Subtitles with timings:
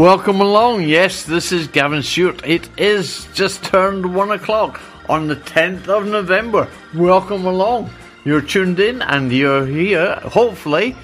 [0.00, 0.84] Welcome along.
[0.84, 2.40] Yes, this is Gavin Stuart.
[2.46, 6.66] It is just turned one o'clock on the 10th of November.
[6.94, 7.90] Welcome along.
[8.24, 10.96] You're tuned in and you're here, hopefully,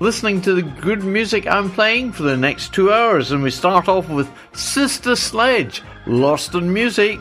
[0.00, 3.30] listening to the good music I'm playing for the next two hours.
[3.30, 7.20] And we start off with Sister Sledge, Lost in Music.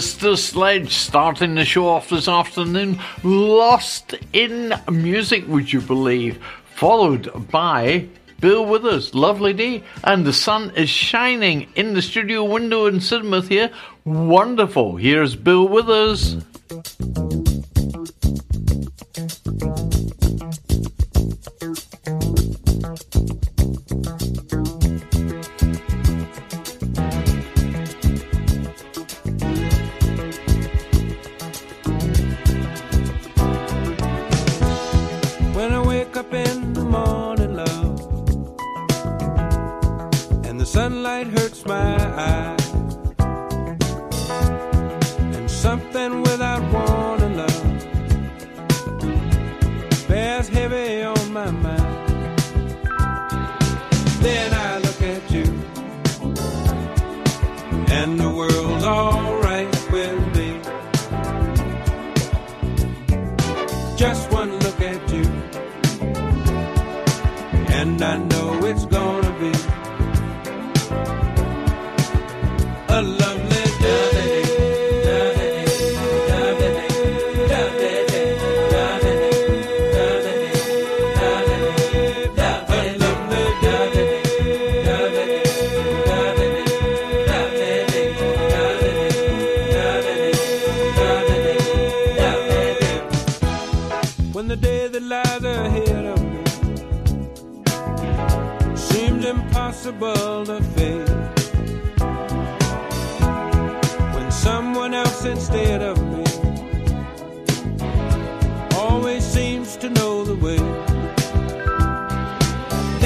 [0.00, 3.00] Sister Sledge starting the show off this afternoon.
[3.24, 6.38] Lost in Music, would you believe?
[6.76, 8.06] Followed by
[8.38, 13.48] Bill Withers, lovely day, and the sun is shining in the studio window in Sidmouth
[13.48, 13.72] here.
[14.04, 14.94] Wonderful.
[14.94, 16.36] Here's Bill Withers.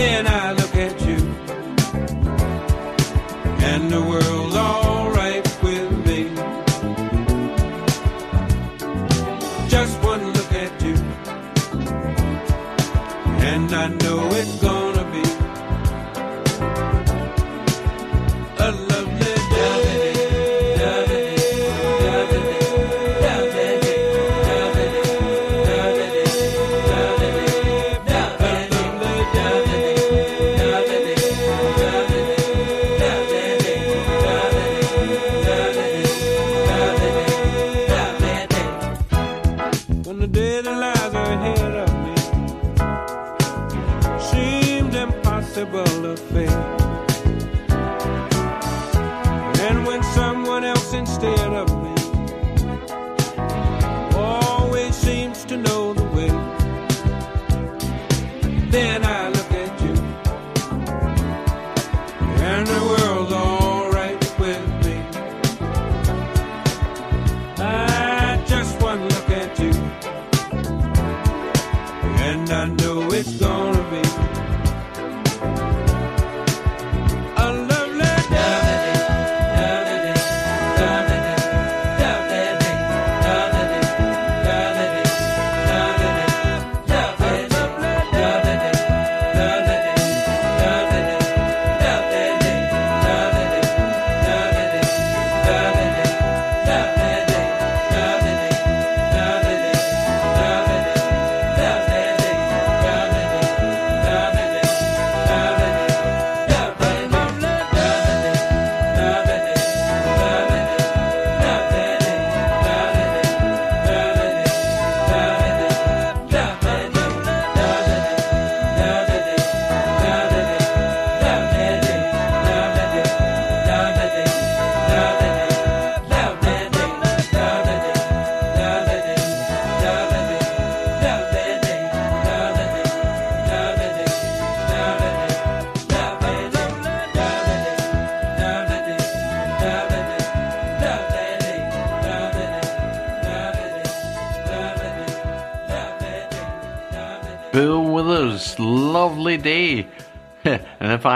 [0.02, 0.41] Lovely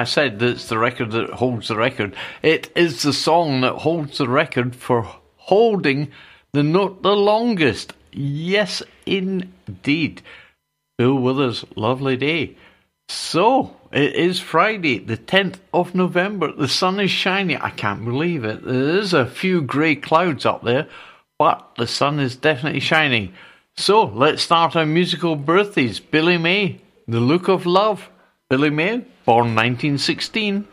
[0.07, 4.29] said it's the record that holds the record, it is the song that holds the
[4.29, 6.11] record for holding
[6.53, 7.93] the note the longest.
[8.13, 10.23] Yes, indeed.
[10.97, 12.57] Bill Withers, lovely day.
[13.09, 16.51] So, it is Friday, the 10th of November.
[16.51, 17.59] The sun is shining.
[17.59, 18.65] I can't believe it.
[18.65, 20.89] There is a few grey clouds up there,
[21.39, 23.35] but the sun is definitely shining.
[23.77, 26.01] So, let's start our musical birthdays.
[26.01, 28.09] Billy May, the Look of Love,
[28.49, 30.69] Billy May, born 1916.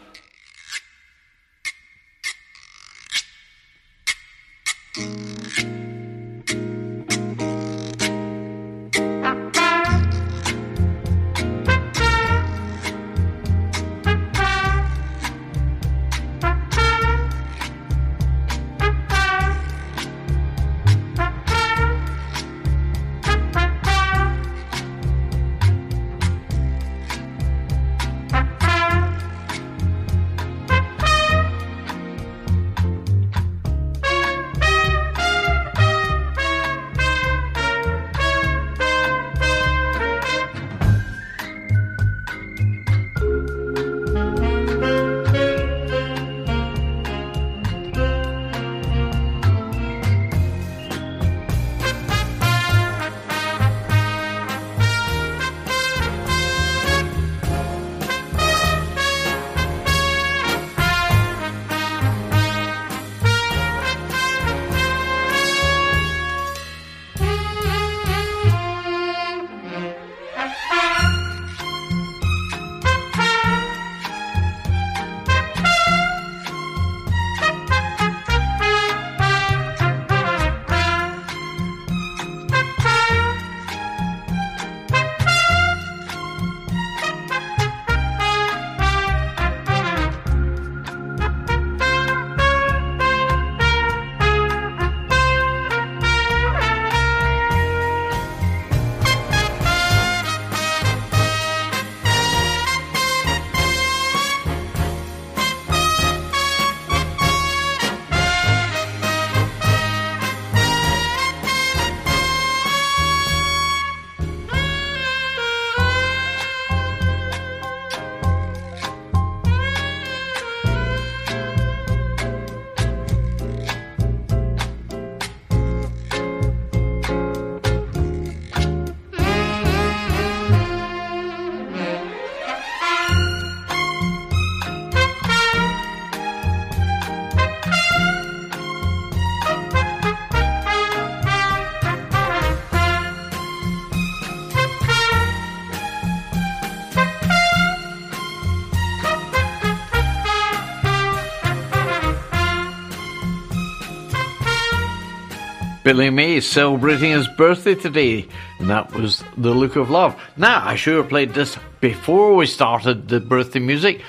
[155.93, 160.19] Billy Mays celebrating his birthday today, and that was The Look of Love.
[160.35, 164.01] Now, I should have played this before we started the birthday music,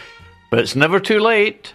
[0.51, 1.75] but it's never too late.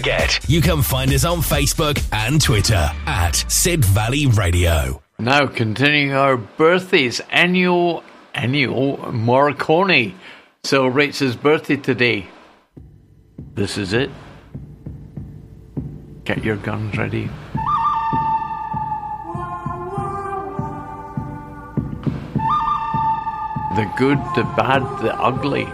[0.00, 5.02] forget, you can find us on Facebook and Twitter at Sid Valley Radio.
[5.18, 8.02] Now, continuing our birthdays, Ennio,
[8.34, 10.14] Ennio Morricone
[10.64, 12.28] celebrates his birthday today.
[13.54, 14.10] This is it.
[16.24, 17.28] Get your guns ready.
[23.76, 25.68] The good, the bad, the ugly.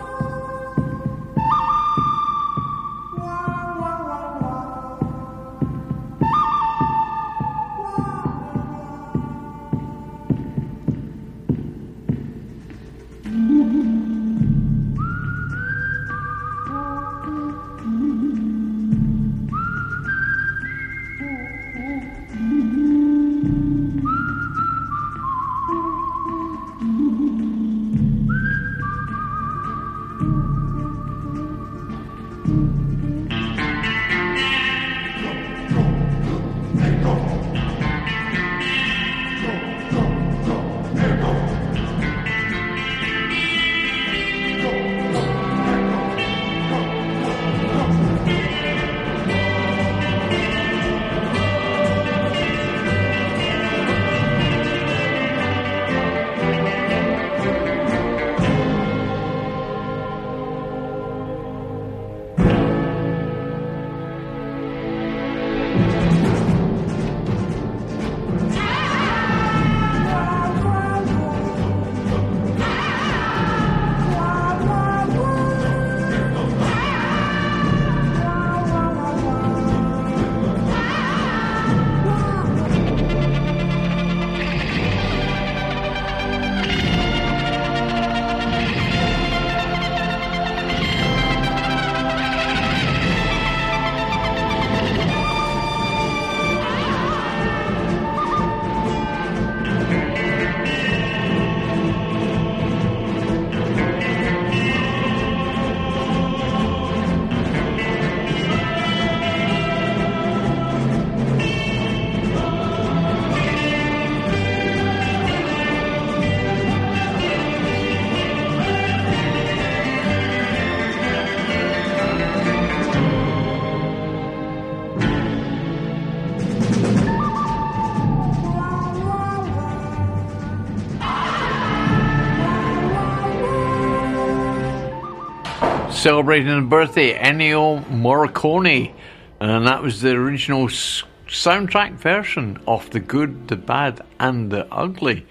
[136.06, 138.94] Celebrating a birthday, Ennio Morricone,
[139.40, 145.26] and that was the original soundtrack version of The Good, the Bad, and the Ugly.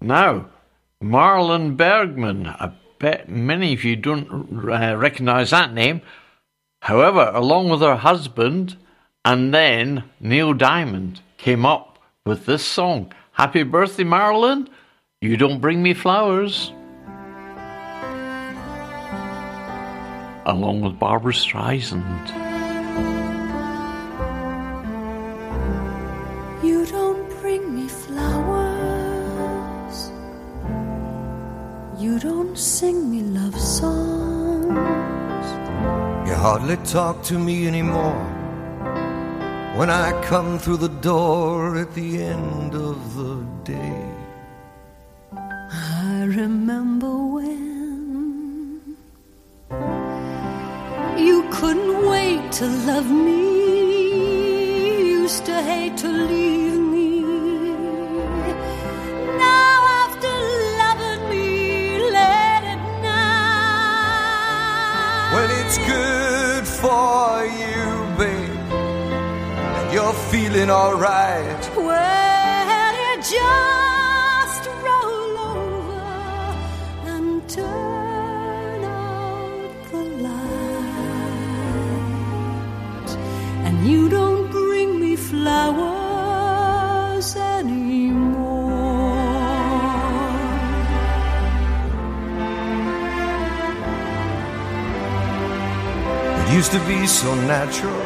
[0.00, 0.46] Now,
[1.02, 4.26] Marilyn Bergman, I bet many of you don't
[4.66, 6.00] uh, recognize that name.
[6.80, 8.78] However, along with her husband
[9.26, 13.12] and then Neil Diamond came up with this song.
[13.32, 14.68] Happy birthday, Marlon!
[15.20, 16.72] You don't bring me flowers.
[20.46, 22.28] Along with Barbra Streisand.
[26.62, 28.52] You don't bring me flowers.
[31.98, 34.68] You don't sing me love songs.
[36.28, 38.22] You hardly talk to me anymore
[39.76, 44.04] when I come through the door at the end of the day.
[45.32, 47.73] I remember when
[51.24, 53.42] You couldn't wait to love me.
[55.22, 57.22] Used to hate to leave me.
[59.46, 60.32] Now after
[60.82, 61.48] loving me,
[62.18, 64.34] let it now.
[65.34, 67.82] When it's good for you,
[68.18, 68.72] babe,
[69.76, 71.62] and you're feeling alright.
[71.74, 73.83] Well, you just
[83.84, 86.56] You don't bring me flowers
[87.36, 88.32] anymore.
[96.40, 98.00] It used to be so natural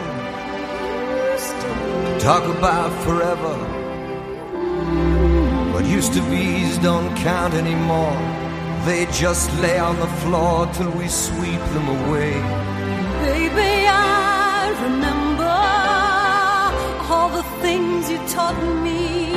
[1.63, 3.55] to talk about forever.
[5.73, 8.19] What used to be's don't count anymore.
[8.85, 12.33] They just lay on the floor till we sweep them away.
[13.23, 15.28] Baby, I remember
[17.11, 19.33] all the things you taught me.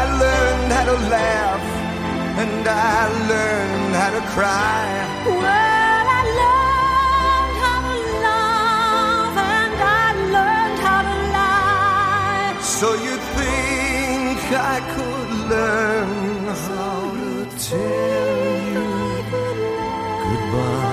[0.00, 1.64] I learned how to laugh
[2.42, 4.84] and I learned how to cry.
[5.26, 7.96] Well, I learned how to
[8.28, 12.60] love and I learned how to lie.
[12.78, 14.38] So you think
[14.74, 17.34] I could learn how to
[17.68, 18.40] tell
[18.74, 18.88] you
[20.28, 20.89] goodbye?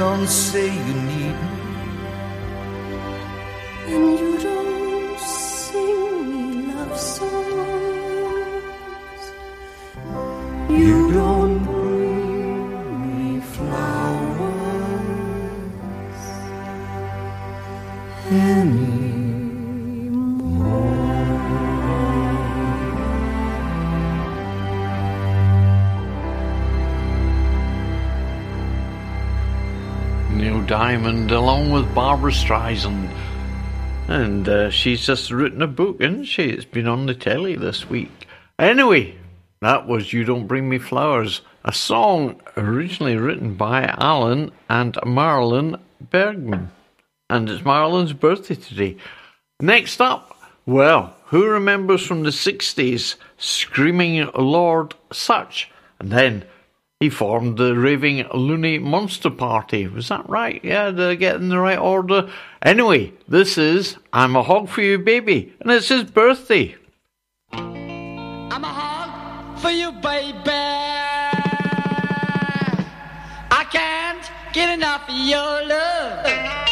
[0.00, 0.99] Don't say you
[32.10, 33.08] Barbra Streisand.
[34.08, 36.50] And uh, she's just written a book, isn't she?
[36.50, 38.26] It's been on the telly this week.
[38.58, 39.14] Anyway,
[39.60, 45.76] that was You Don't Bring Me Flowers, a song originally written by Alan and Marilyn
[46.00, 46.72] Bergman.
[47.28, 48.96] And it's Marilyn's birthday today.
[49.60, 55.70] Next up, well, who remembers from the 60s Screaming Lord Sutch?
[56.00, 56.44] And then
[57.00, 59.86] he formed the Raving Loony Monster Party.
[59.86, 60.62] Was that right?
[60.62, 62.30] Yeah, did I get in the right order?
[62.60, 66.76] Anyway, this is I'm a Hog for You Baby, and it's his birthday.
[67.52, 70.50] I'm a hog for you, baby.
[73.50, 76.69] I can't get enough of your love.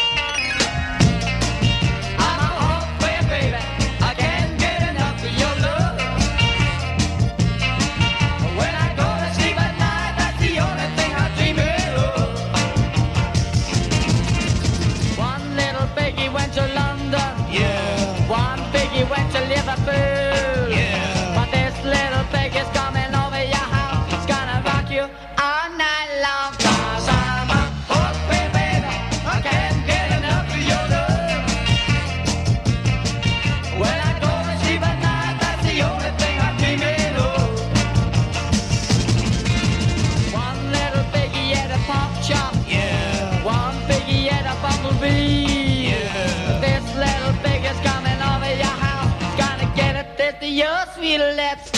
[51.09, 51.78] Your lips.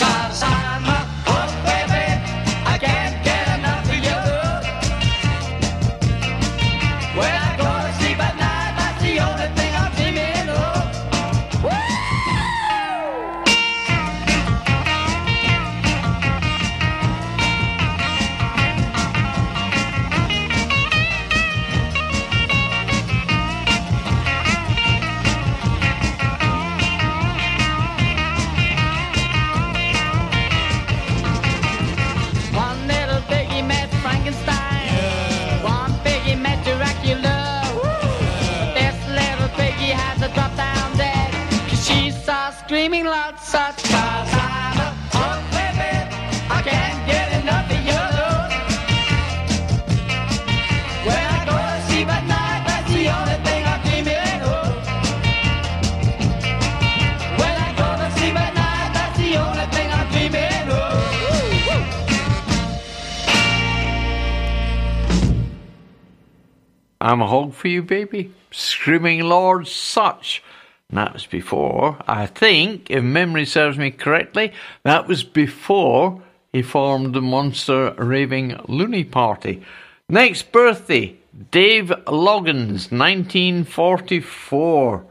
[67.61, 68.33] For you, baby.
[68.49, 70.41] Screaming Lord Sutch.
[70.89, 76.63] And that was before, I think, if memory serves me correctly, that was before he
[76.63, 79.61] formed the Monster Raving Loony Party.
[80.09, 81.17] Next birthday,
[81.51, 85.05] Dave Loggins, 1944.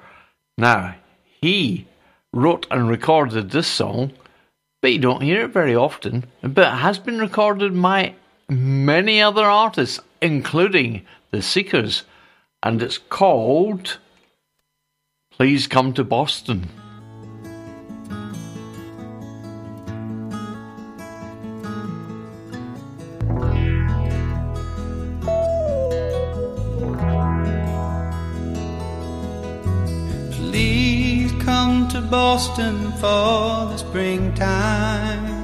[0.59, 0.97] Now,
[1.41, 1.87] he
[2.33, 4.13] wrote and recorded this song
[4.81, 6.25] but you don't hear it very often.
[6.43, 8.15] But it has been recorded by
[8.49, 12.05] many other artists, including the Seekers,
[12.63, 13.99] and it's called
[15.31, 16.69] Please Come to Boston.
[30.33, 35.40] Please come to Boston for the springtime.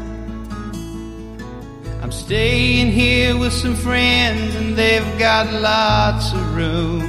[2.07, 7.03] I'm staying here with some friends and they've got lots of room.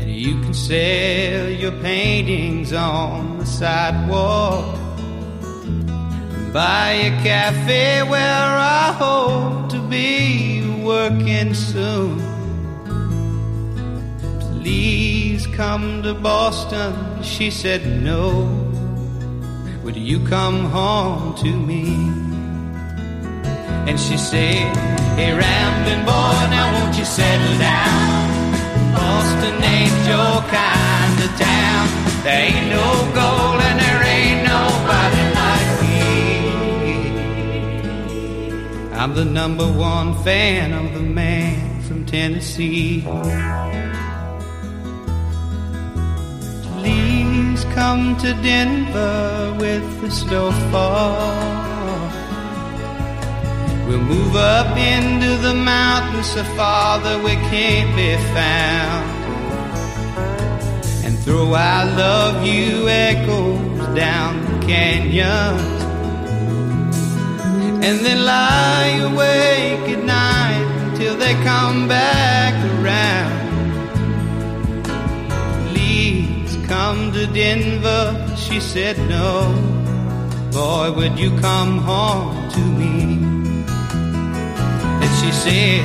[0.00, 4.76] And you can sell your paintings on the sidewalk.
[6.52, 12.18] Buy a cafe where I hope to be working soon.
[14.40, 17.22] Please come to Boston.
[17.22, 18.42] She said no.
[19.84, 22.31] Would you come home to me?
[23.88, 24.76] And she said,
[25.16, 28.32] Hey, rambling boy, now won't you settle down?
[28.94, 31.84] Boston ain't your kind of town.
[32.24, 36.02] There ain't no gold and there ain't nobody like me.
[39.00, 43.02] I'm the number one fan of the man from Tennessee.
[46.78, 51.71] Please come to Denver with the snowfall.
[53.86, 59.04] We'll move up into the mountains so far that we can't be found.
[61.04, 65.82] And throw I love you echoes down the canyons.
[67.84, 73.42] And then lie awake at night until they come back around.
[75.70, 78.36] Please come to Denver.
[78.36, 79.52] She said no.
[80.52, 83.11] Boy, would you come home to me?
[85.22, 85.82] She said,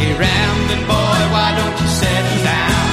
[0.00, 2.86] Hey, rambling boy, why don't you settle down?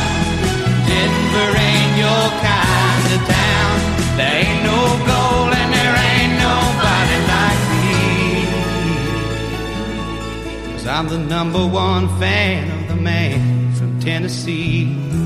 [0.90, 3.76] Denver ain't your kind of town.
[4.18, 7.96] There ain't no gold and there ain't nobody like me.
[10.74, 15.25] Cause I'm the number one fan of the man from Tennessee.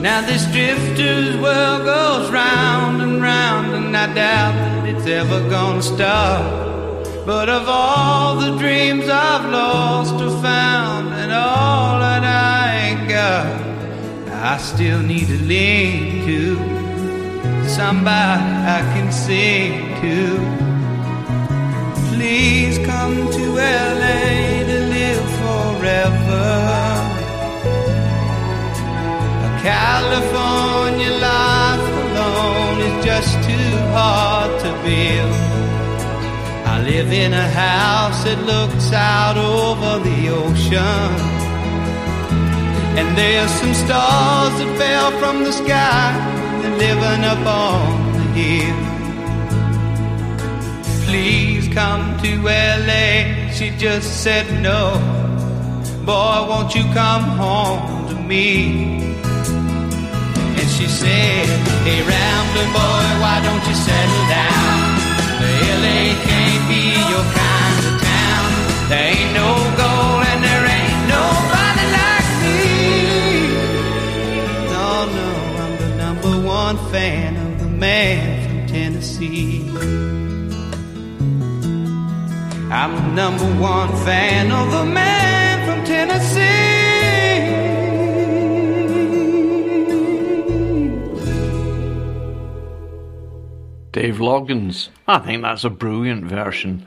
[0.00, 5.82] Now this drifter's world goes round and round, and I doubt that it's ever gonna
[5.82, 6.42] stop.
[7.26, 13.46] But of all the dreams I've lost or found, and all that I ain't got,
[14.32, 16.56] I still need to lean to
[17.68, 18.42] somebody
[18.76, 20.16] I can sing to.
[22.08, 26.79] Please come to LA to live forever.
[29.62, 35.34] California life alone is just too hard to build.
[36.64, 41.10] I live in a house that looks out over the ocean.
[42.98, 46.12] And there's some stars that fell from the sky
[46.64, 48.80] and living up on the hill.
[51.04, 53.52] Please come to LA.
[53.52, 54.96] She just said no.
[56.06, 59.09] Boy, won't you come home to me?
[60.70, 61.46] She said,
[61.86, 64.78] Hey, rambling boy, why don't you settle down?
[65.40, 65.50] The
[65.82, 68.48] LA can't be your kind of town.
[68.90, 72.60] There ain't no gold and there ain't nobody like me.
[74.74, 75.28] No, no,
[75.62, 79.68] I'm the number one fan of the man from Tennessee.
[82.72, 86.79] I'm the number one fan of the man from Tennessee.
[93.92, 94.88] Dave Loggins.
[95.08, 96.86] I think that's a brilliant version,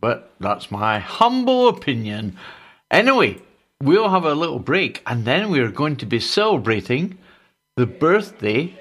[0.00, 2.36] but that's my humble opinion.
[2.90, 3.38] Anyway,
[3.82, 7.18] we'll have a little break and then we're going to be celebrating
[7.76, 8.74] the birthday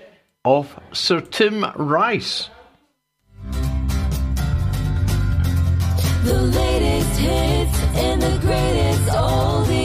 [0.45, 2.49] of Sir Tim Rice.
[6.23, 9.84] The latest hits and the greatest oldies.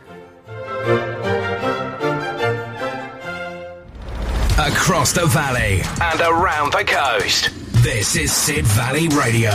[4.59, 7.51] Across the valley and around the coast.
[7.83, 9.51] This is Sid Valley Radio.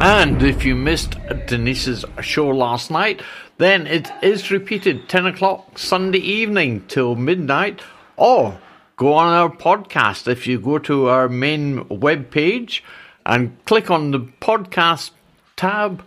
[0.00, 3.20] And if you missed Denise's show last night,
[3.56, 7.80] then it is repeated 10 o'clock Sunday evening till midnight,
[8.16, 8.56] or
[8.96, 10.28] go on our podcast.
[10.28, 12.84] If you go to our main web page
[13.26, 15.10] and click on the podcast
[15.58, 16.02] tab,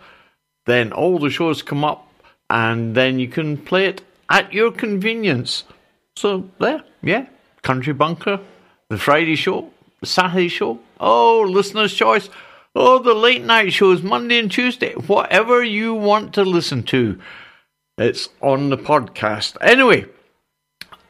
[0.66, 2.08] then all the shows come up
[2.50, 5.64] and then you can play it at your convenience.
[6.16, 7.26] So, there, yeah,
[7.62, 8.40] Country Bunker,
[8.90, 12.28] the Friday show, the Saturday show, oh, listener's choice.
[12.74, 17.20] Oh, the late night shows, Monday and Tuesday, whatever you want to listen to,
[17.98, 19.56] it's on the podcast.
[19.60, 20.06] Anyway,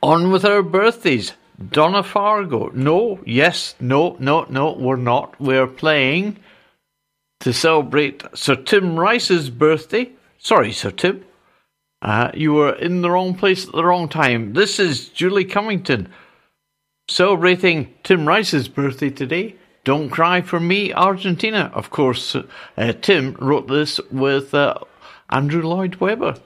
[0.03, 1.33] on with our birthdays.
[1.71, 2.71] Donna Fargo.
[2.75, 5.41] No, yes, no, no, no, we're not.
[5.41, 6.39] We're playing
[7.43, 10.11] to celebrate Sir Tim Rice's birthday.
[10.39, 11.25] Sorry, Sir Tim.
[12.01, 14.53] Uh, you were in the wrong place at the wrong time.
[14.53, 16.09] This is Julie Covington
[17.09, 19.57] celebrating Tim Rice's birthday today.
[19.85, 21.73] Don't Cry for Me, Argentina.
[21.75, 24.79] Of course, uh, Tim wrote this with uh,
[25.29, 26.37] Andrew Lloyd Webber.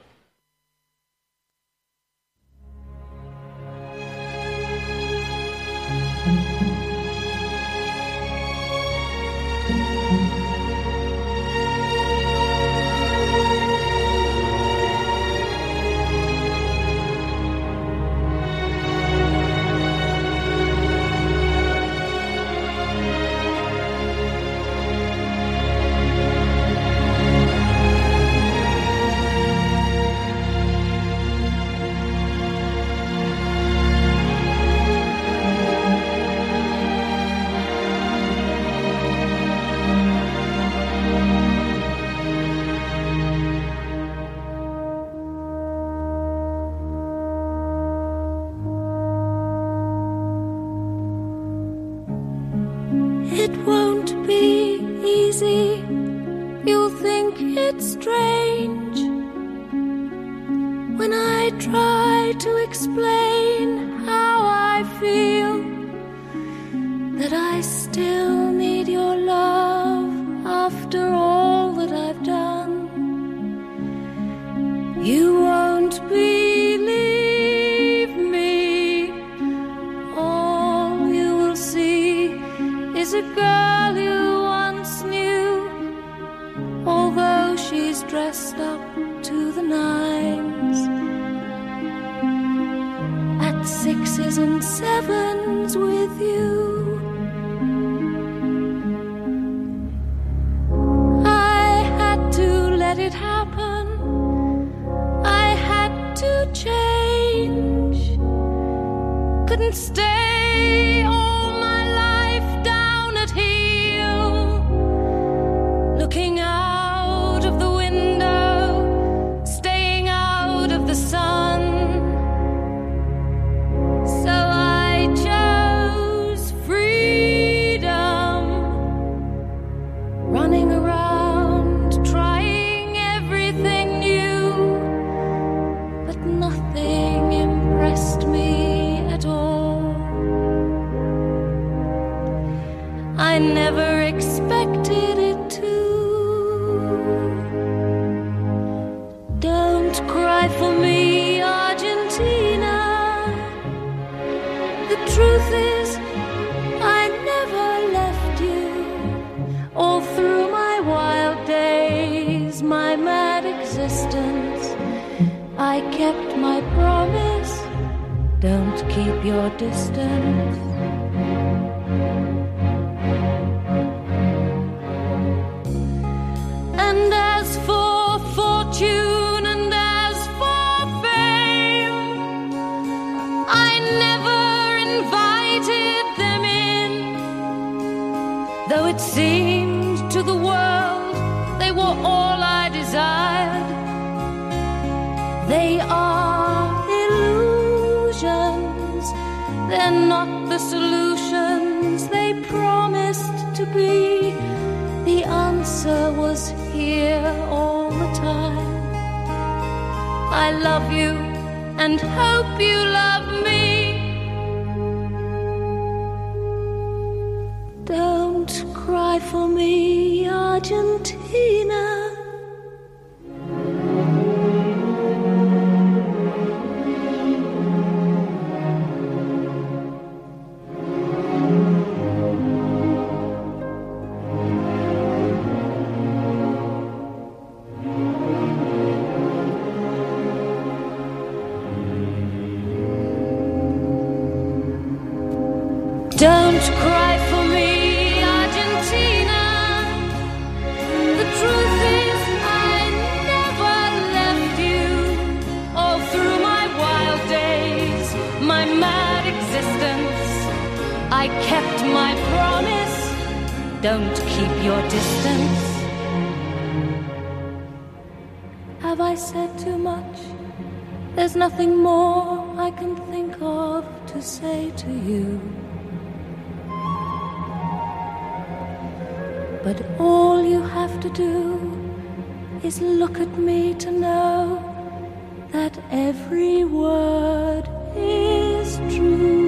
[285.68, 287.64] that every word
[287.96, 289.45] is true.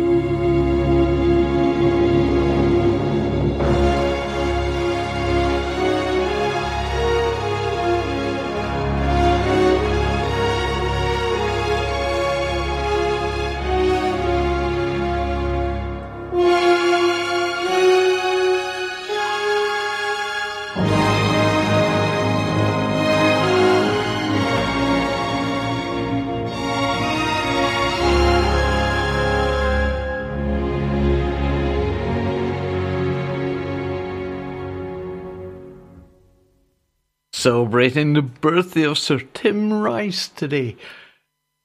[37.48, 40.76] celebrating the birthday of Sir Tim Rice today.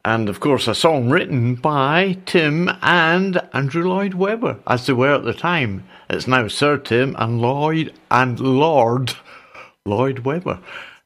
[0.05, 5.15] And of course, a song written by Tim and Andrew Lloyd Webber, as they were
[5.15, 5.83] at the time.
[6.09, 9.13] It's now Sir Tim and Lloyd and Lord
[9.85, 10.59] Lloyd Webber.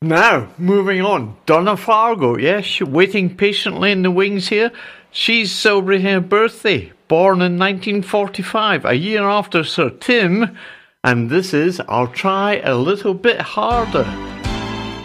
[0.03, 1.37] Now, moving on.
[1.47, 4.71] Donna Fargo, yes, waiting patiently in the wings here.
[5.09, 10.55] She's celebrating her birthday, born in 1945, a year after Sir Tim.
[11.03, 14.36] And this is I'll Try a Little Bit Harder.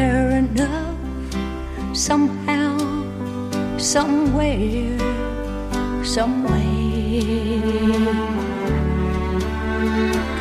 [0.00, 0.96] care enough
[1.92, 2.72] somehow,
[3.76, 4.98] somewhere,
[6.16, 7.20] some way.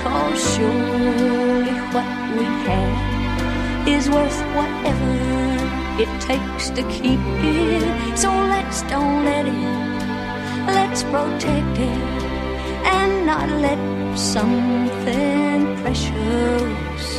[0.02, 5.16] Cause surely what we have is worth whatever
[6.04, 8.18] it takes to keep it.
[8.18, 10.00] So let's don't let it,
[10.78, 12.04] let's protect it
[12.96, 13.82] and not let
[14.18, 17.19] something precious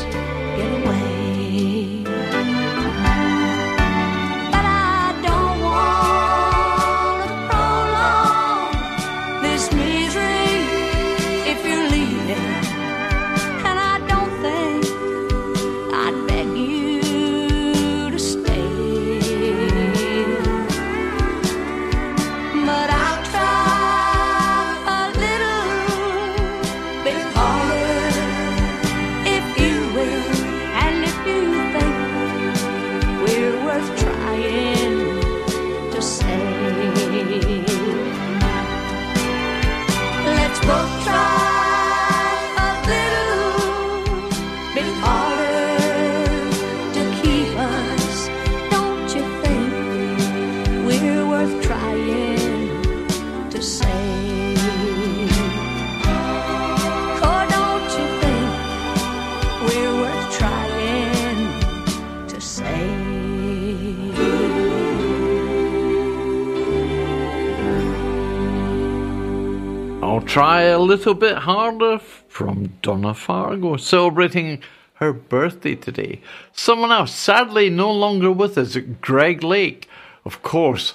[70.80, 74.62] little bit harder from Donna Fargo, celebrating
[74.94, 76.20] her birthday today.
[76.52, 79.88] Someone else, sadly no longer with us, Greg Lake.
[80.24, 80.94] Of course,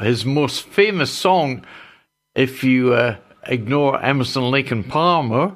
[0.00, 1.64] his most famous song,
[2.34, 5.54] if you uh, ignore Emerson, Lake and Palmer,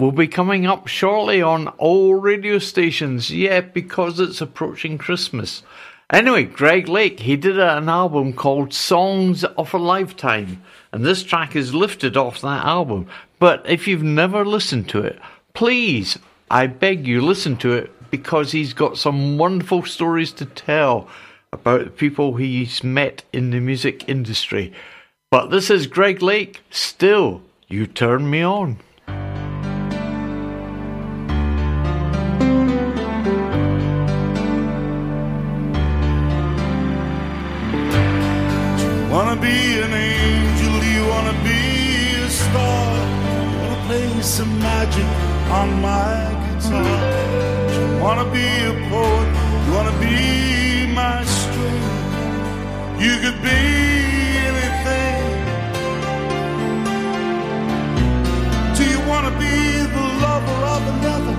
[0.00, 3.30] will be coming up shortly on all radio stations.
[3.30, 5.62] Yeah, because it's approaching Christmas.
[6.10, 11.56] Anyway, Greg Lake, he did an album called Songs of a Lifetime, and this track
[11.56, 13.06] is lifted off that album.
[13.38, 15.18] But if you've never listened to it,
[15.54, 16.18] please,
[16.50, 21.08] I beg you, listen to it because he's got some wonderful stories to tell
[21.52, 24.72] about the people he's met in the music industry.
[25.30, 28.78] But this is Greg Lake, still, you turn me on.
[39.10, 40.11] Wanna be an angel?
[42.52, 42.92] Star?
[43.60, 45.08] Wanna play some magic
[45.58, 47.00] on my guitar?
[47.74, 49.28] You wanna be a poet?
[49.64, 50.16] You wanna be
[51.00, 51.84] my string?
[53.04, 53.60] You could be
[54.48, 55.24] anything.
[58.76, 59.56] Do you wanna be
[59.96, 61.36] the lover of another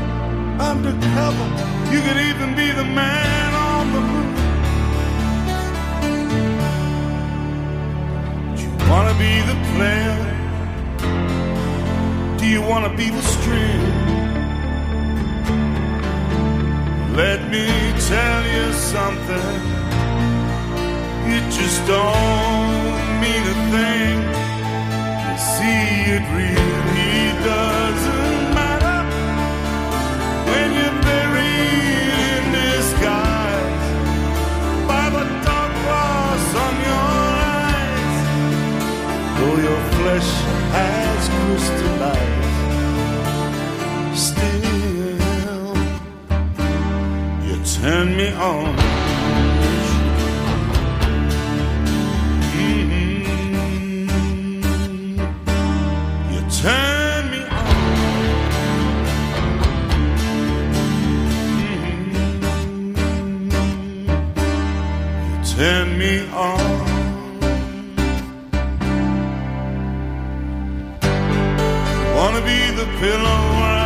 [0.72, 1.48] undercover?
[1.94, 4.32] You could even be the man on the moon.
[8.90, 10.33] Wanna be the player?
[12.44, 13.82] Do you wanna be the string?
[17.16, 17.68] Let me
[18.12, 19.56] tell you something.
[21.36, 24.16] It just don't mean a thing.
[25.24, 25.86] You see,
[26.16, 29.00] it really doesn't matter
[30.50, 31.43] when you're buried
[47.84, 48.76] turn me on.
[52.56, 53.26] Mhm.
[56.32, 57.76] You turn me on.
[61.60, 62.14] Mhm.
[65.28, 66.14] You turn me
[66.48, 66.62] on.
[72.16, 73.83] Wanna be the pillow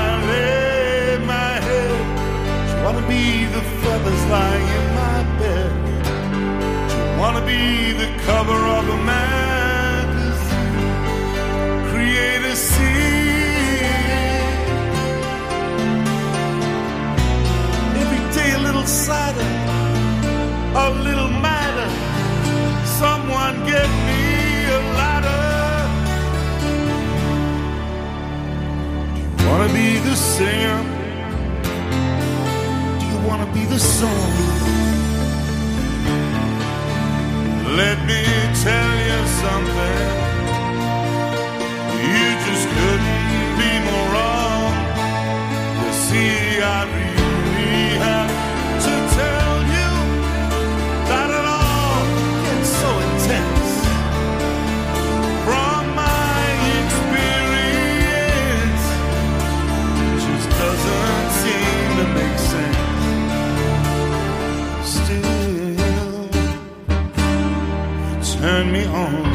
[2.88, 5.72] wanna be the feathers lying in my bed.
[6.90, 10.54] You wanna be the cover of a magazine.
[11.92, 13.84] Create a scene.
[18.04, 19.50] Every day a little sadder,
[20.86, 21.90] a little madder.
[23.02, 24.24] Someone get me
[24.78, 25.44] a ladder.
[29.46, 30.77] Wanna be the singer?
[33.54, 34.34] Be the song?
[37.76, 38.24] Let me
[38.64, 40.27] tell you something.
[68.58, 69.27] turn me on.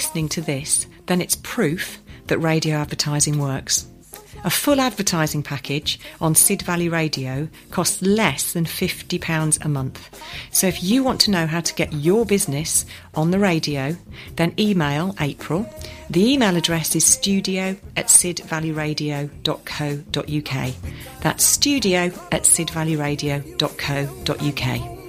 [0.00, 3.86] Listening to this, then it's proof that radio advertising works.
[4.44, 10.08] A full advertising package on Sid Valley Radio costs less than £50 a month.
[10.52, 13.94] So if you want to know how to get your business on the radio,
[14.36, 15.68] then email April.
[16.08, 20.74] The email address is studio at sidvalleyradio.co.uk.
[21.20, 24.99] That's studio at sidvalleyradio.co.uk.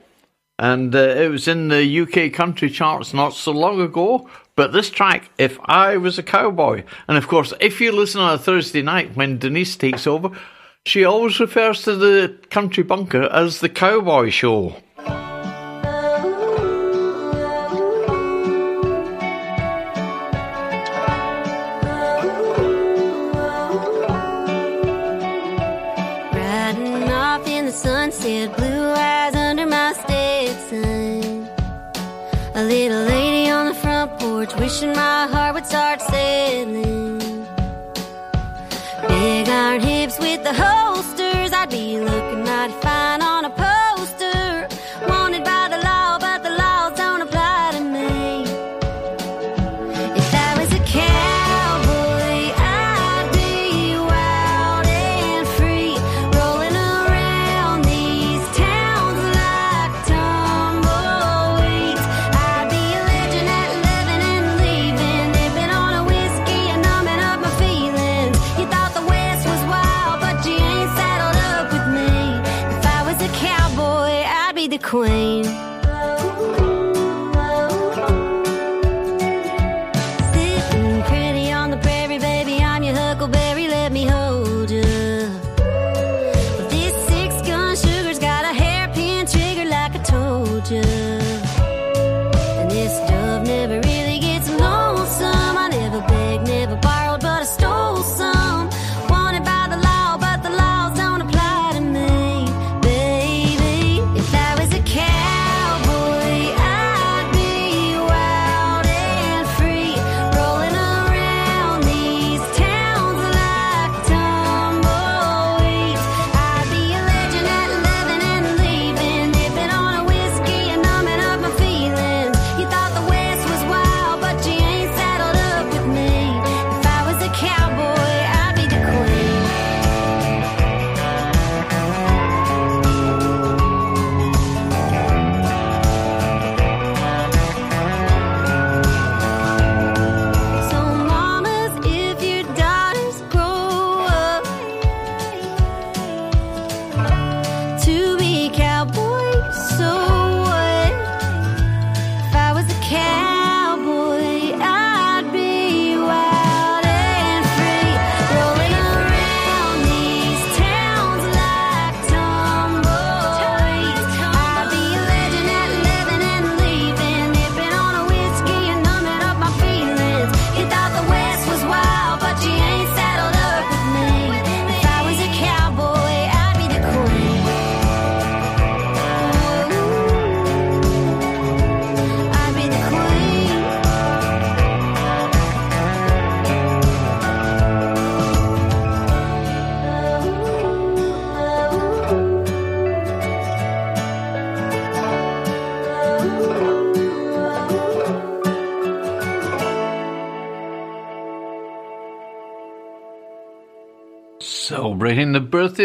[0.57, 4.29] And uh, it was in the UK country charts not so long ago.
[4.55, 6.83] But this track, If I Was a Cowboy.
[7.07, 10.29] And of course, if you listen on a Thursday night when Denise takes over,
[10.85, 14.75] she always refers to the country bunker as the cowboy show.
[34.45, 37.17] Porch, wishing my heart would start sailing.
[39.07, 41.94] Big iron hips with the holsters, I'd be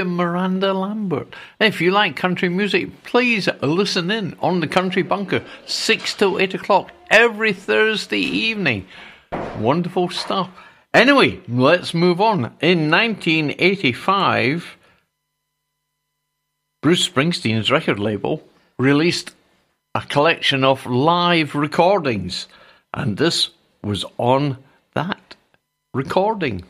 [0.05, 1.35] Miranda Lambert.
[1.59, 6.55] If you like country music, please listen in on the Country Bunker, 6 to 8
[6.55, 8.87] o'clock every Thursday evening.
[9.59, 10.51] Wonderful stuff.
[10.93, 12.57] Anyway, let's move on.
[12.61, 14.77] In 1985,
[16.83, 18.43] Bruce Springsteen's record label
[18.79, 19.33] released
[19.95, 22.47] a collection of live recordings,
[22.95, 23.51] and this
[23.83, 24.57] was on
[24.95, 25.37] that
[25.93, 26.65] recording.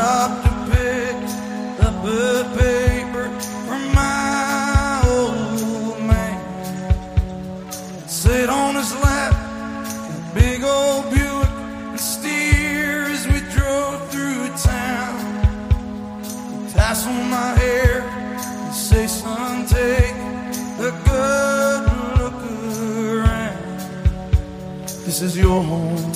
[0.00, 1.16] Stop to pick
[1.86, 3.26] up a paper
[3.66, 6.38] from my old man.
[8.08, 9.34] Sit on his lap,
[10.34, 11.52] big old Buick,
[11.90, 15.18] and steer as we drove through town.
[16.72, 20.16] Tassel my hair and say, son, take
[20.88, 21.80] a good
[22.20, 22.38] look
[23.18, 23.80] around.
[25.04, 26.09] This is your hometown.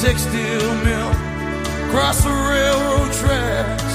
[0.00, 1.10] Textile mill
[1.88, 3.94] across the railroad tracks.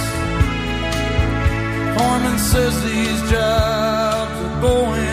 [1.97, 5.04] Foreman says these jobs are going,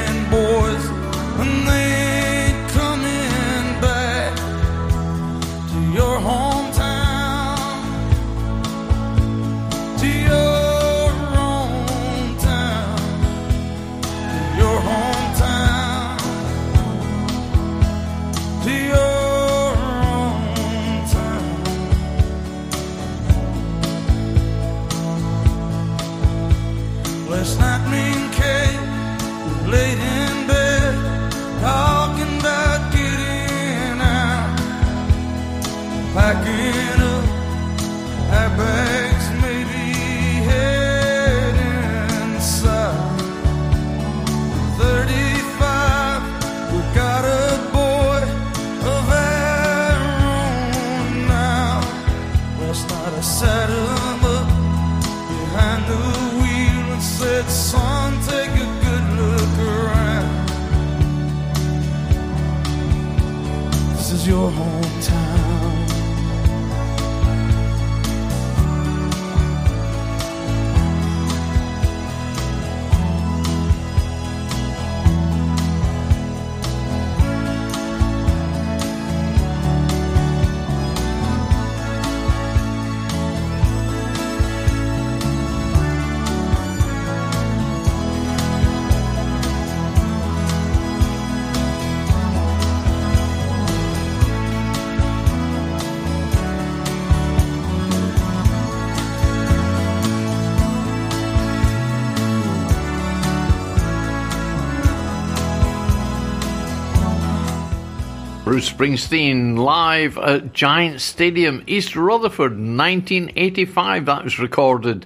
[108.63, 114.07] Bruce Springsteen live at Giant Stadium, East Rutherford, 1985.
[114.07, 115.05] That was recorded.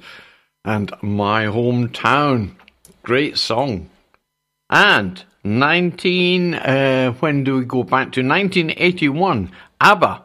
[0.63, 2.51] And My Hometown.
[3.03, 3.89] Great song.
[4.69, 8.21] And 19, uh, when do we go back to?
[8.21, 9.51] 1981,
[9.81, 10.23] ABBA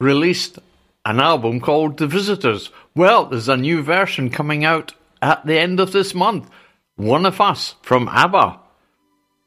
[0.00, 0.58] released
[1.04, 2.70] an album called The Visitors.
[2.94, 6.48] Well, there's a new version coming out at the end of this month.
[6.96, 8.58] One of Us from ABBA.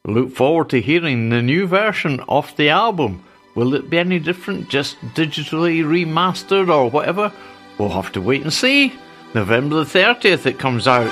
[0.06, 3.24] Look forward to hearing the new version of the album.
[3.56, 7.32] Will it be any different, just digitally remastered or whatever?
[7.78, 8.92] We'll have to wait and see.
[9.34, 11.08] November the 30th it comes out.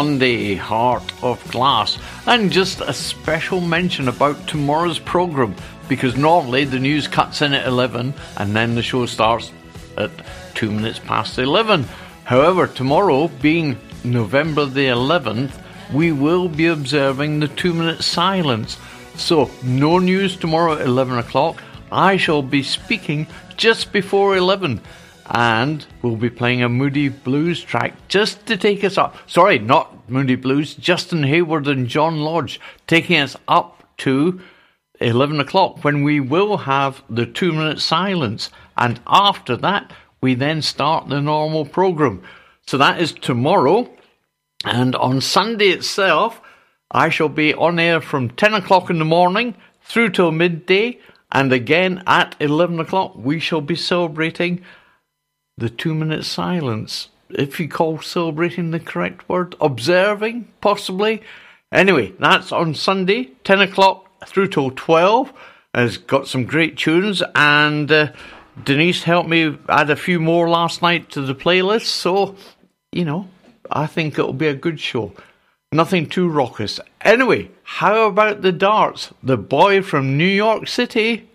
[0.00, 1.98] Blondie, Heart of Glass.
[2.26, 5.54] And just a special mention about tomorrow's programme
[5.90, 9.52] because normally the news cuts in at 11 and then the show starts
[9.98, 10.10] at
[10.54, 11.84] 2 minutes past 11.
[12.24, 15.52] However, tomorrow, being November the 11th,
[15.92, 18.78] we will be observing the 2 minute silence.
[19.16, 21.62] So, no news tomorrow at 11 o'clock.
[21.92, 23.26] I shall be speaking
[23.58, 24.80] just before 11
[25.30, 29.16] and we'll be playing a Moody Blues track just to take us up.
[29.28, 34.40] Sorry, not Moody Blues, Justin Hayward and John Lodge taking us up to
[35.00, 38.50] 11 o'clock when we will have the two minute silence.
[38.76, 42.22] And after that, we then start the normal program.
[42.66, 43.88] So that is tomorrow.
[44.64, 46.40] And on Sunday itself,
[46.90, 50.98] I shall be on air from 10 o'clock in the morning through till midday.
[51.30, 54.62] And again at 11 o'clock, we shall be celebrating
[55.56, 57.08] the two minute silence.
[57.30, 61.22] If you call celebrating the correct word, observing, possibly.
[61.72, 65.32] Anyway, that's on Sunday, 10 o'clock through till 12.
[65.72, 68.12] Has got some great tunes, and uh,
[68.64, 71.86] Denise helped me add a few more last night to the playlist.
[71.86, 72.34] So,
[72.90, 73.28] you know,
[73.70, 75.12] I think it'll be a good show.
[75.70, 76.80] Nothing too raucous.
[77.02, 79.12] Anyway, how about the darts?
[79.22, 81.30] The boy from New York City.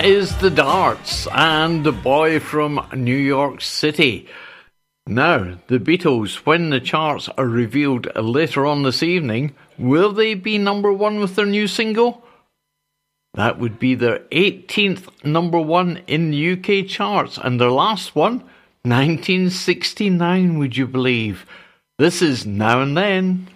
[0.00, 4.26] That is the darts and the boy from New York City.
[5.06, 10.56] Now, the Beatles, when the charts are revealed later on this evening, will they be
[10.56, 12.24] number one with their new single?
[13.34, 18.38] That would be their 18th number one in the UK charts, and their last one,
[18.84, 21.44] 1969, would you believe?
[21.98, 23.48] This is Now and Then.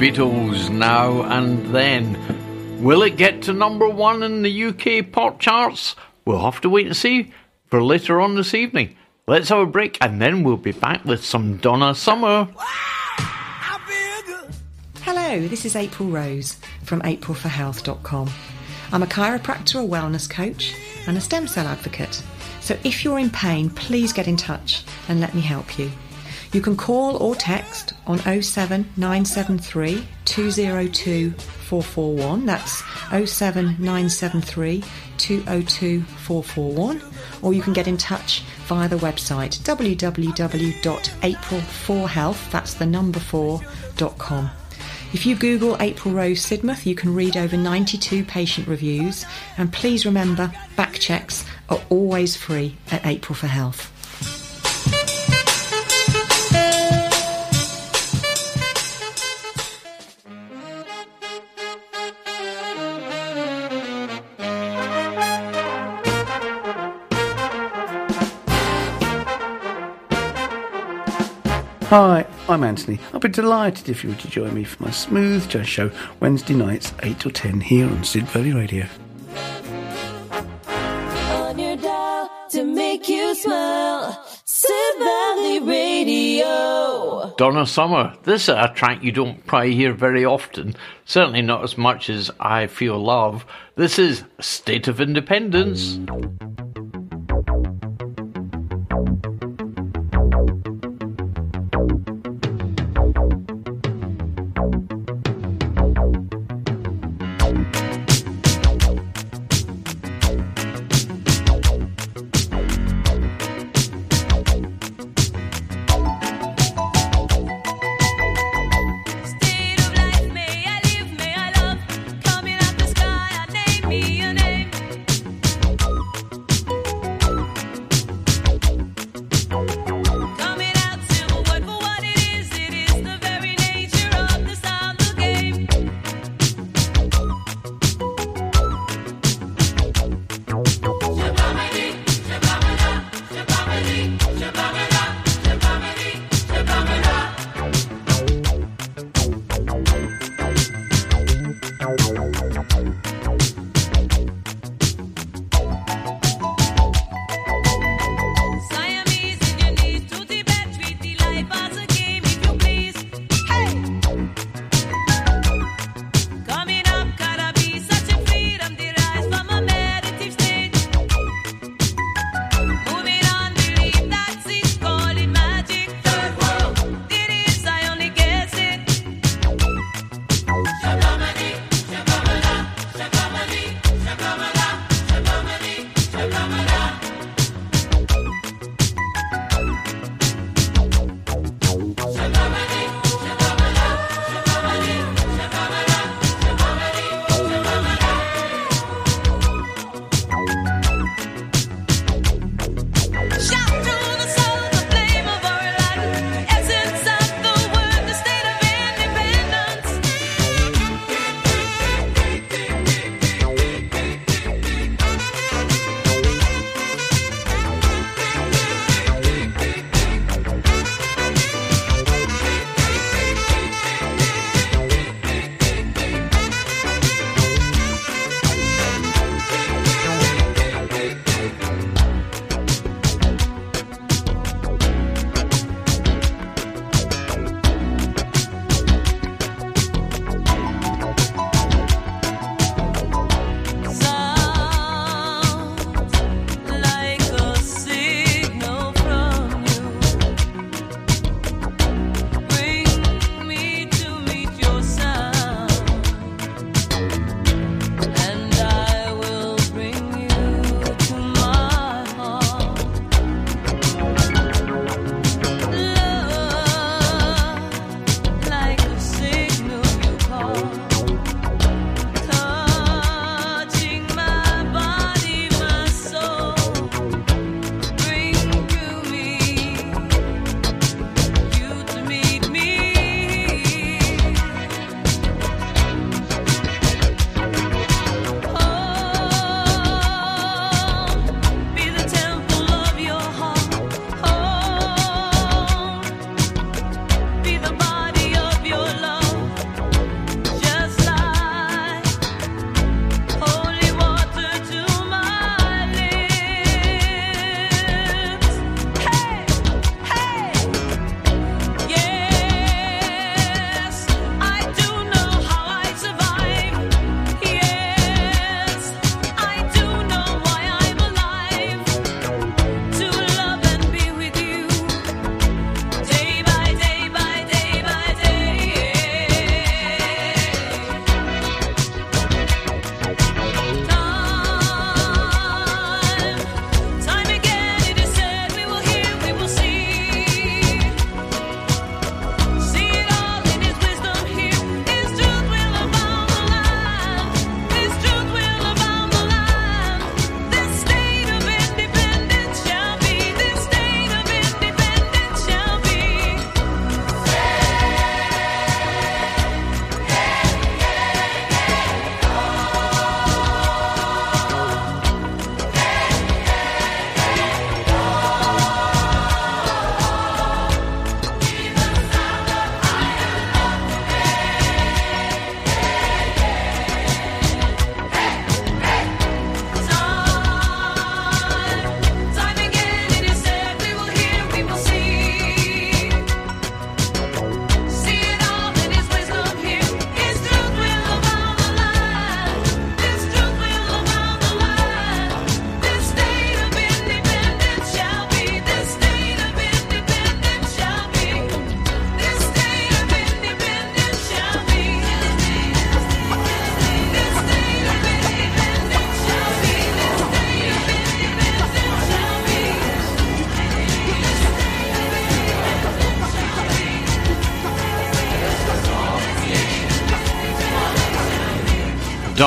[0.00, 2.82] Beatles now and then.
[2.82, 5.94] Will it get to number one in the UK pop charts?
[6.24, 7.34] We'll have to wait and see
[7.66, 8.96] for later on this evening.
[9.26, 12.48] Let's have a break and then we'll be back with some Donna Summer.
[15.02, 18.30] Hello, this is April Rose from aprilforhealth.com.
[18.92, 20.74] I'm a chiropractor, a wellness coach,
[21.06, 22.22] and a stem cell advocate.
[22.62, 25.90] So if you're in pain, please get in touch and let me help you.
[26.54, 32.46] You can call or text on 07973 202 441.
[32.46, 32.82] That's
[33.30, 34.82] 07973
[35.18, 37.00] 202 441.
[37.42, 44.50] Or you can get in touch via the website www.april4health, that's the number 4.com.
[45.12, 49.26] If you Google April Rose Sidmouth, you can read over 92 patient reviews.
[49.58, 53.90] And please remember, back checks are always free at April for Health.
[71.90, 73.00] Hi, I'm Anthony.
[73.12, 75.90] I'll be delighted if you were to join me for my smooth jazz show
[76.20, 78.86] Wednesday nights, 8 till 10 here on Sid Valley Radio.
[81.50, 84.24] on your dial to make you smile.
[84.44, 87.34] Sid Valley Radio.
[87.36, 88.16] Donna Summer.
[88.22, 90.76] This is a track you don't probably hear very often,
[91.06, 93.44] certainly not as much as I Feel Love.
[93.74, 95.98] This is State of Independence.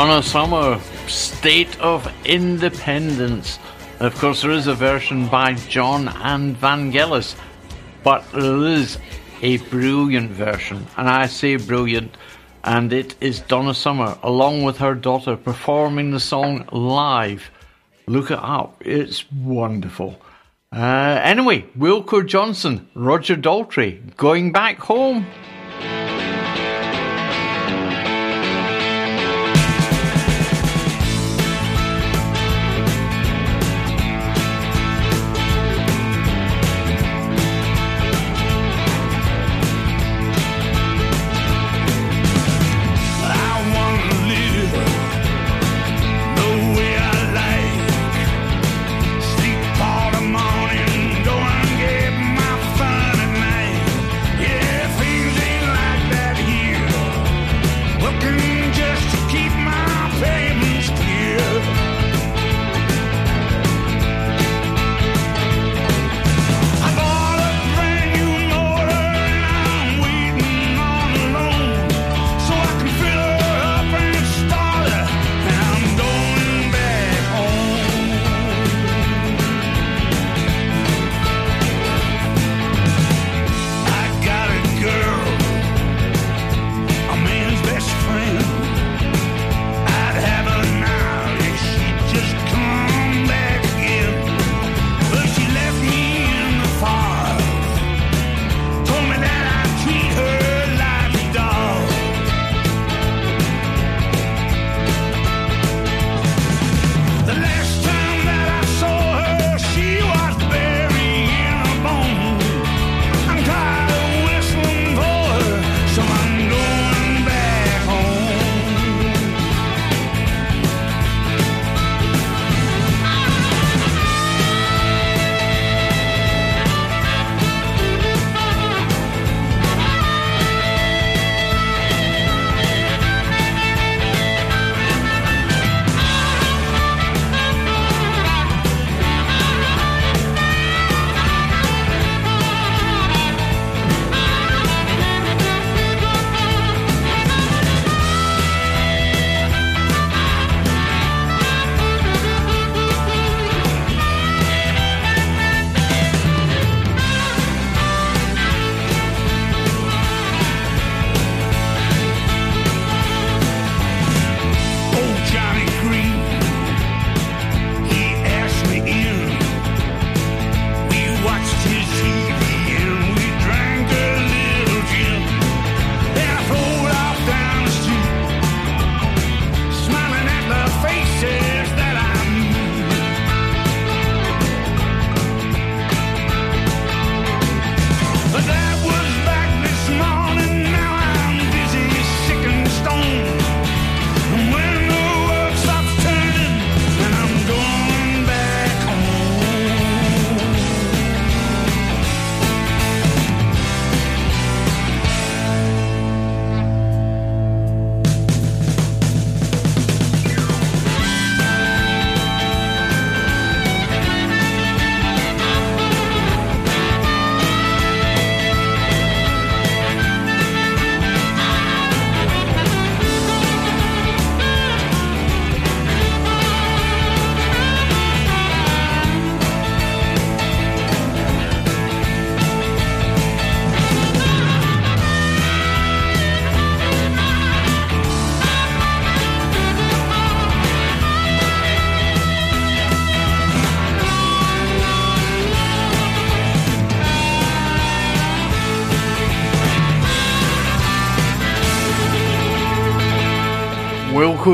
[0.03, 3.57] Donna Summer, State of Independence.
[4.01, 7.37] Of course, there is a version by Jon and Vangelis,
[8.03, 8.97] but there is
[9.41, 12.17] a brilliant version, and I say brilliant,
[12.65, 17.49] and it is Donna Summer along with her daughter performing the song live.
[18.05, 20.19] Look it up, it's wonderful.
[20.75, 25.25] Uh, anyway, Wilko Johnson, Roger Daltrey, going back home.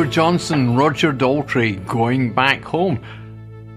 [0.05, 2.99] Johnson, Roger Daltrey, Going Back Home.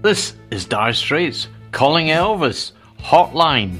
[0.01, 3.79] This is Dire Straits, Calling Elvis, Hotline.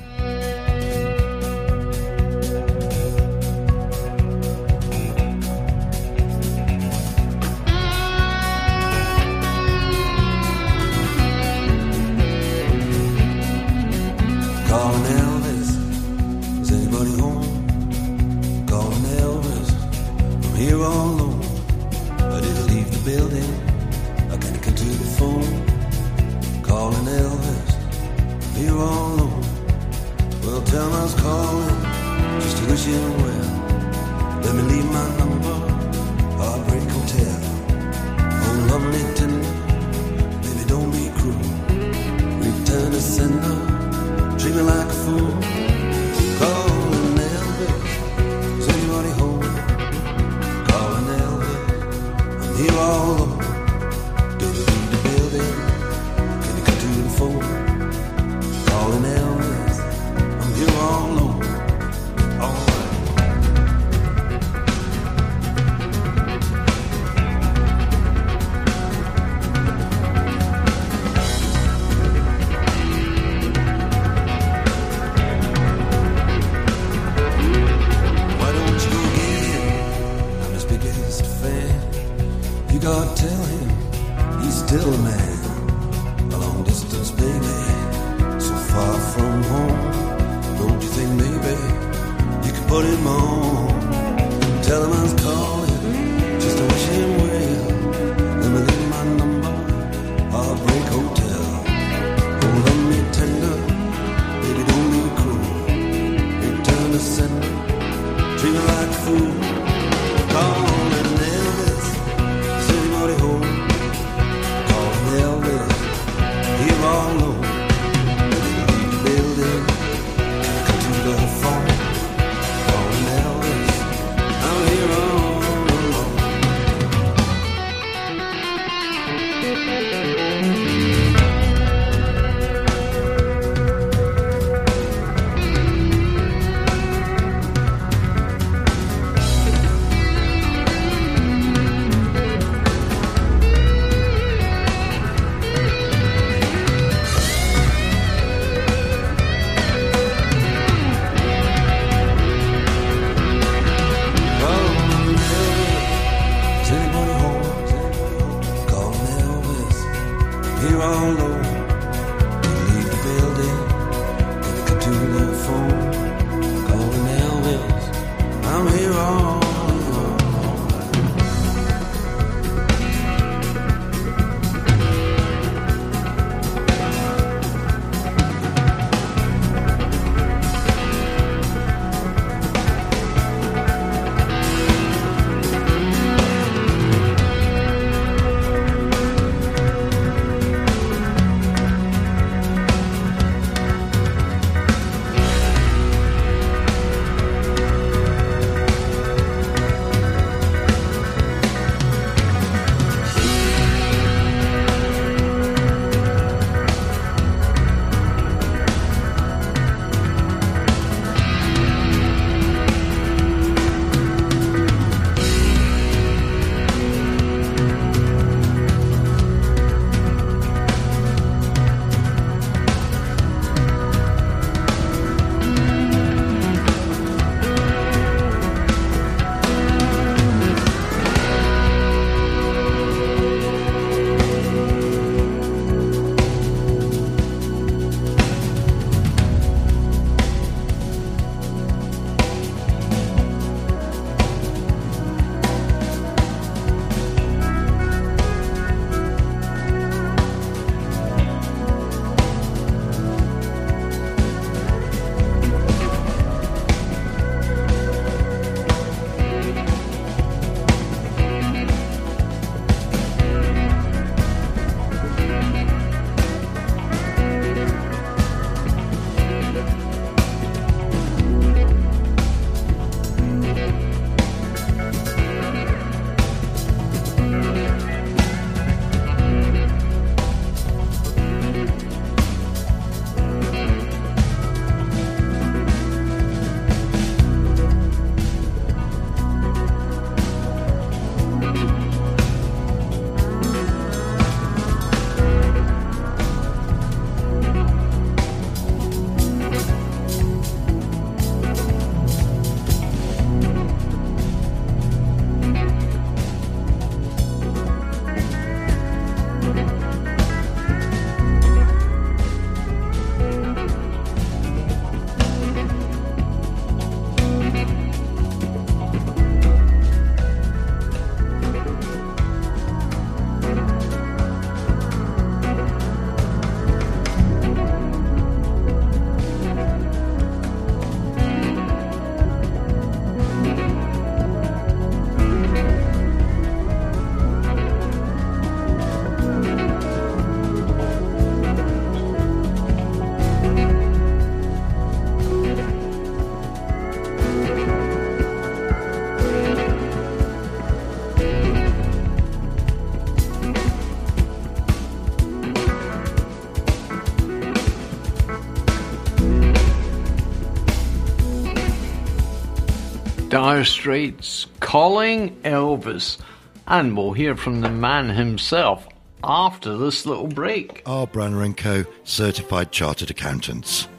[363.43, 366.17] Dire Straits calling Elvis.
[366.65, 368.87] And we'll hear from the man himself
[369.21, 370.81] after this little break.
[370.85, 371.05] R.
[371.05, 371.83] Branner & Co.
[372.05, 373.89] Certified Chartered Accountants.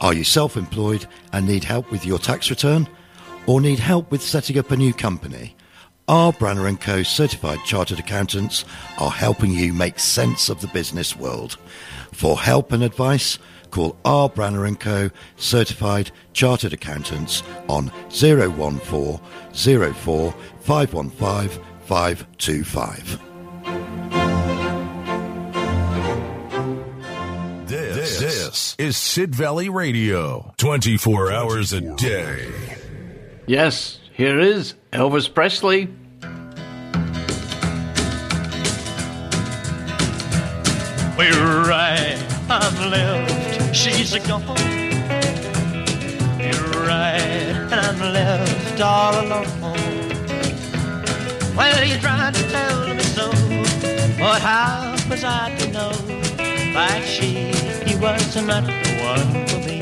[0.00, 2.88] Are you self-employed and need help with your tax return?
[3.46, 5.54] Or need help with setting up a new company?
[6.08, 6.32] R.
[6.32, 7.04] Branner & Co.
[7.04, 8.64] Certified Chartered Accountants
[8.98, 11.58] are helping you make sense of the business world.
[12.10, 13.38] For help and advice,
[13.70, 14.28] call R.
[14.28, 15.10] Branner & Co.
[15.36, 19.20] Certified Chartered Accountants on 014
[19.52, 23.20] 04 515 525.
[27.66, 30.52] This, this is Sid Valley Radio.
[30.56, 32.48] 24 hours a day.
[33.46, 35.88] Yes, here is Elvis Presley.
[41.18, 42.18] We're right,
[42.48, 43.39] I'm left,
[43.72, 44.42] she's gone.
[46.38, 49.46] You're right, and I'm left all alone.
[51.56, 53.30] Well, you tried to tell me so,
[54.18, 55.92] but how was I to know
[56.74, 57.52] that she
[57.96, 58.72] was not the
[59.02, 59.80] one for me?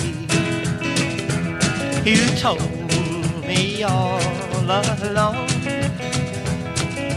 [2.05, 2.61] You told
[3.47, 4.21] me all
[4.61, 5.49] along.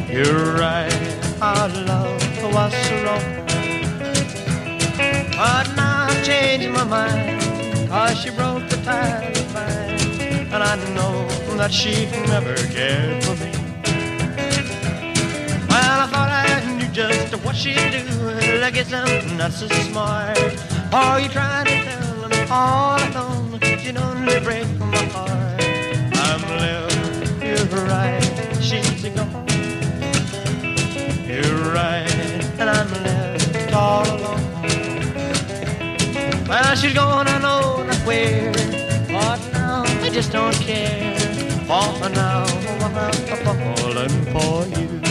[0.10, 0.92] You're right,
[1.42, 2.22] our love
[2.54, 2.74] was
[3.04, 3.26] wrong.
[5.38, 5.91] But now
[6.22, 10.54] I've changed my mind, cause she broke the tie of mine.
[10.54, 11.28] And I know
[11.58, 13.50] that she never cared for me.
[15.68, 18.62] Well, I thought I knew just what she'd do.
[18.62, 20.38] I guess I'm not so smart.
[20.94, 23.60] Oh, you tried to tell me all alone.
[23.82, 25.64] You'd only break my heart.
[26.28, 28.22] I'm left, you're right,
[28.62, 29.48] she's gone.
[31.26, 32.14] You're right,
[32.60, 33.11] and I'm left
[36.52, 38.52] Well, she's gone, know not where.
[39.08, 41.18] But now I just don't care.
[41.66, 42.44] For now
[42.84, 45.11] I'm falling for you.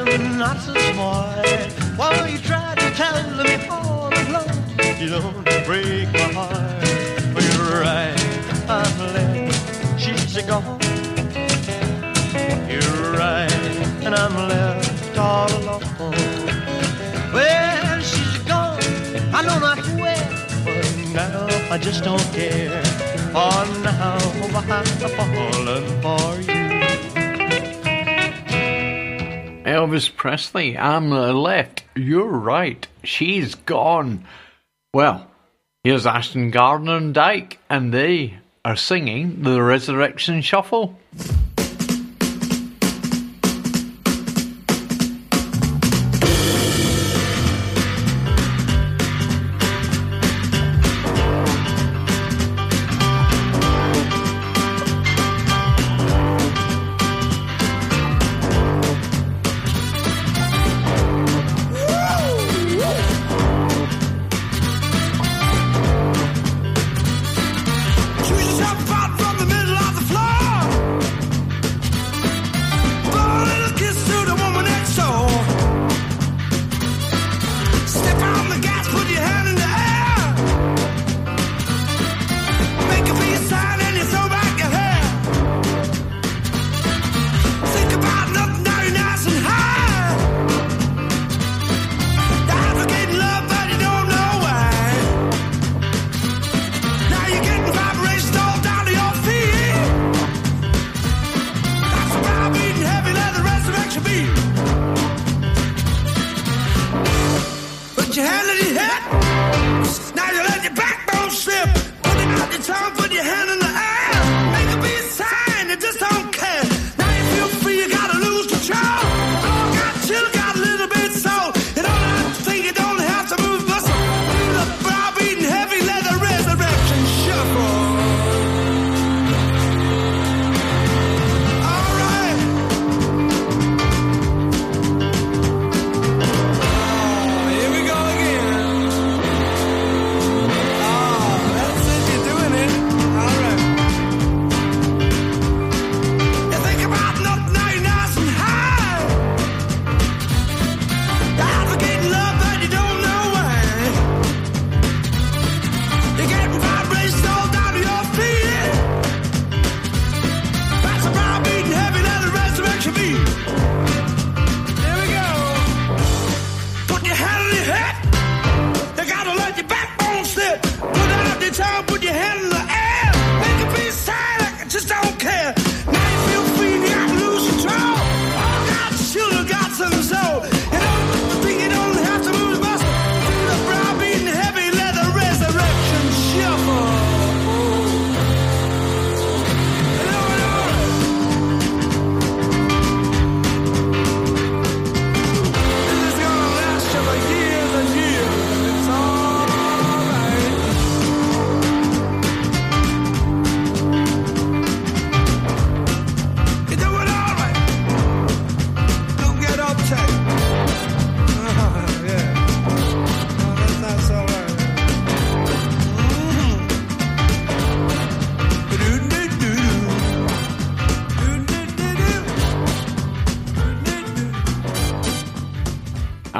[0.00, 1.72] I'm not so smart.
[1.96, 4.48] While you tried to tell me all along,
[5.00, 7.34] you don't break my heart.
[7.34, 8.14] But you're right,
[8.68, 10.00] I'm left.
[10.00, 10.78] She's gone.
[12.70, 13.50] You're right,
[14.06, 16.14] and I'm left all alone.
[17.34, 18.80] Well, she's gone.
[19.34, 20.28] I know not where,
[20.64, 22.82] but now I just don't care.
[23.34, 24.18] For now
[24.54, 24.84] I'm
[25.16, 26.47] falling for you.
[29.78, 31.84] Elvis Presley, I'm left.
[31.94, 32.84] You're right.
[33.04, 34.24] She's gone.
[34.92, 35.30] Well,
[35.84, 40.98] here's Ashton Gardner and Dyke, and they are singing the Resurrection Shuffle.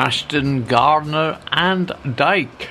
[0.09, 2.70] Ashton, Gardner, and Dyke.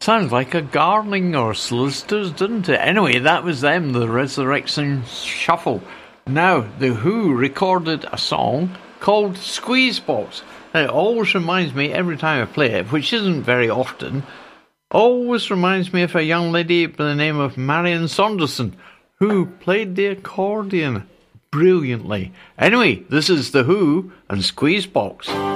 [0.00, 2.80] Sounds like a gardening or solicitors, doesn't it?
[2.80, 5.84] Anyway, that was them, the Resurrection Shuffle.
[6.26, 10.42] Now, The Who recorded a song called Squeezebox.
[10.74, 14.24] It always reminds me every time I play it, which isn't very often,
[14.90, 18.74] always reminds me of a young lady by the name of Marion Saunderson,
[19.20, 21.08] who played the accordion
[21.52, 22.32] brilliantly.
[22.58, 25.53] Anyway, this is The Who and Squeezebox.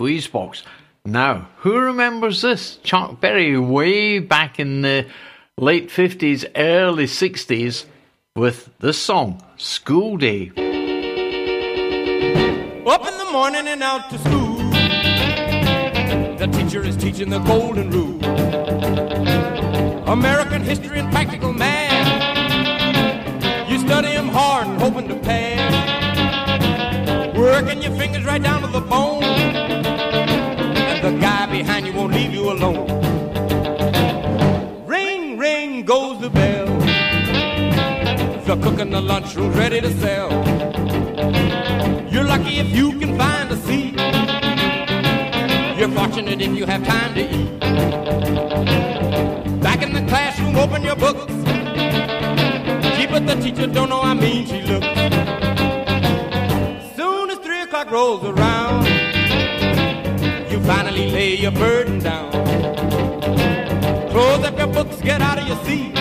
[0.00, 0.62] And Squeezebox.
[1.04, 2.76] Now, who remembers this?
[2.82, 5.06] Chuck Berry way back in the
[5.56, 7.86] late 50s, early 60s
[8.36, 10.48] with this song, School Day.
[12.86, 14.56] Up in the morning and out to school.
[16.36, 18.24] The teacher is teaching the golden rule.
[20.08, 21.90] American history and practical math.
[23.70, 25.74] You study study 'em hard and hoping to pass.
[27.36, 29.89] Working your fingers right down to the bone.
[31.60, 32.86] Behind you won't leave you alone.
[34.86, 36.66] Ring, ring goes the bell.
[38.46, 40.30] The cook in the lunchroom's ready to sell.
[42.10, 43.94] You're lucky if you can find a seat.
[45.78, 47.60] You're fortunate if you have time to eat.
[49.60, 51.26] Back in the classroom, open your books.
[52.96, 54.86] Gee, but the teacher don't know how mean she looks.
[56.96, 58.89] Soon as three o'clock rolls around,
[60.70, 62.30] finally lay your burden down.
[64.12, 65.92] Close up your books, get out of your seat.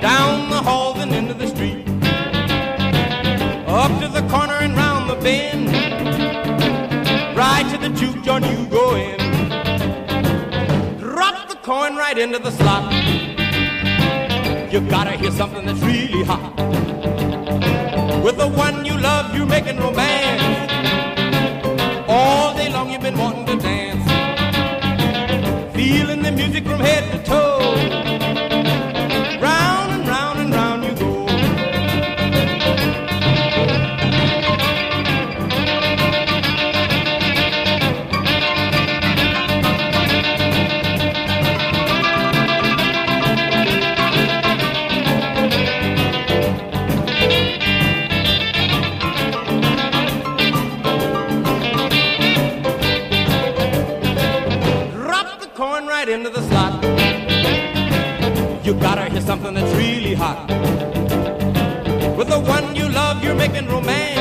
[0.00, 1.86] Down the halls and into the street.
[3.68, 5.66] Up to the corner and round the bend.
[7.36, 9.18] Right to the juke joint you go in.
[10.98, 12.90] Drop the coin right into the slot.
[14.72, 16.56] You gotta hear something that's really hot.
[18.24, 20.45] With the one you love, you're making romance.
[23.10, 24.04] Been wanting to dance.
[25.76, 27.45] Feeling the music from head to toe.
[62.36, 64.20] The one you love, you're making romance.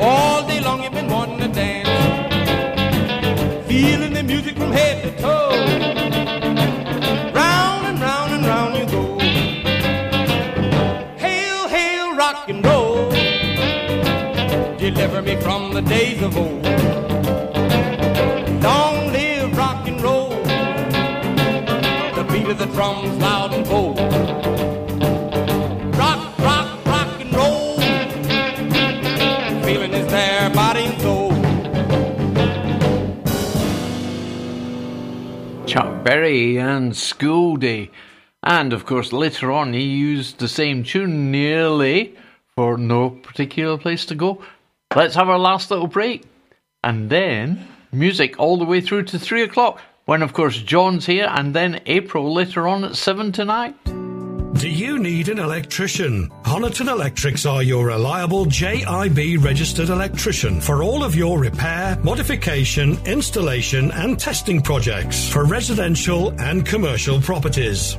[0.00, 1.88] All day long, you've been wanting to dance.
[3.66, 5.50] Feeling the music from head to toe.
[7.40, 9.18] Round and round and round you go.
[11.24, 13.10] Hail, hail, rock and roll.
[14.78, 16.64] Deliver me from the days of old.
[18.62, 20.30] Long live rock and roll.
[22.18, 23.57] The beat of the drums loud
[36.08, 37.90] Berry and School Day.
[38.42, 42.16] And of course, later on, he used the same tune nearly
[42.56, 44.42] for no particular place to go.
[44.96, 46.24] Let's have our last little break.
[46.82, 51.28] And then music all the way through to three o'clock, when of course John's here,
[51.30, 53.76] and then April later on at seven tonight.
[54.58, 56.28] Do you need an electrician?
[56.42, 63.92] Honiton Electrics are your reliable JIB registered electrician for all of your repair, modification, installation,
[63.92, 67.98] and testing projects for residential and commercial properties.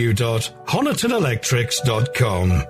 [0.00, 2.64] www.honitonelectrics.com.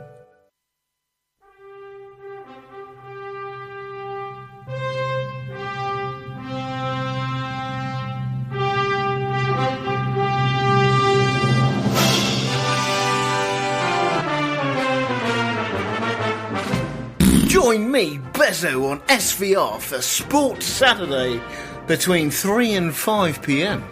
[17.47, 21.41] Join me, Bezo, on SVR for Sports Saturday
[21.87, 23.83] between 3 and 5 pm.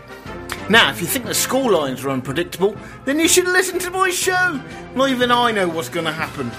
[0.71, 2.77] Now, if you think the score lines are unpredictable,
[3.07, 4.61] then you should listen to my show.
[4.95, 6.51] Not even I know what's going to happen.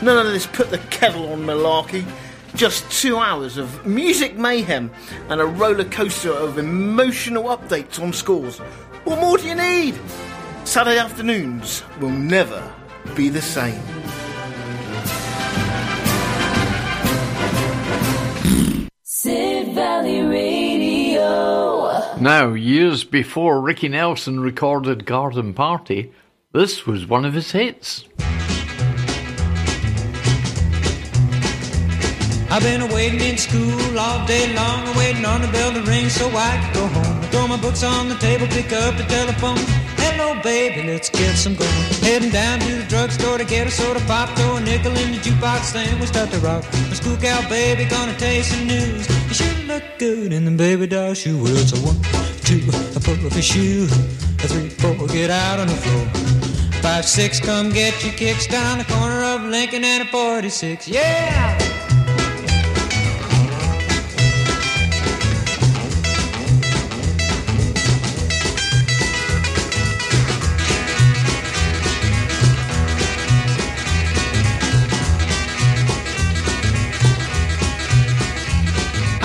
[0.00, 2.06] None of this put the kettle on malarkey.
[2.54, 4.92] Just two hours of music mayhem
[5.28, 8.58] and a roller coaster of emotional updates on scores.
[9.02, 9.98] What more do you need?
[10.64, 12.62] Saturday afternoons will never
[13.16, 13.82] be the same.
[19.02, 20.57] Sid Valley.
[22.20, 26.12] Now, years before Ricky Nelson recorded Garden Party,
[26.52, 28.06] this was one of his hits.
[32.50, 36.28] I've been waiting in school all day long, waiting on the bell to ring so
[36.34, 37.20] I could go home.
[37.22, 39.87] I throw my books on the table, pick up the telephone.
[40.10, 41.70] Hello, baby, let's get some going.
[42.00, 45.18] Heading down to the drugstore to get a soda pop, throw a nickel in the
[45.18, 46.64] jukebox, then we start to rock.
[46.88, 49.06] My school gal, baby, gonna taste some news.
[49.28, 51.36] You sure look good in the baby doll shoe.
[51.36, 52.00] Well, it's a one,
[52.48, 52.64] two,
[52.96, 53.84] a pull up your shoe.
[53.84, 56.06] A three, four, get out on the floor.
[56.80, 60.88] Five, six, come get your kicks down the corner of Lincoln and a 46.
[60.88, 61.77] Yeah!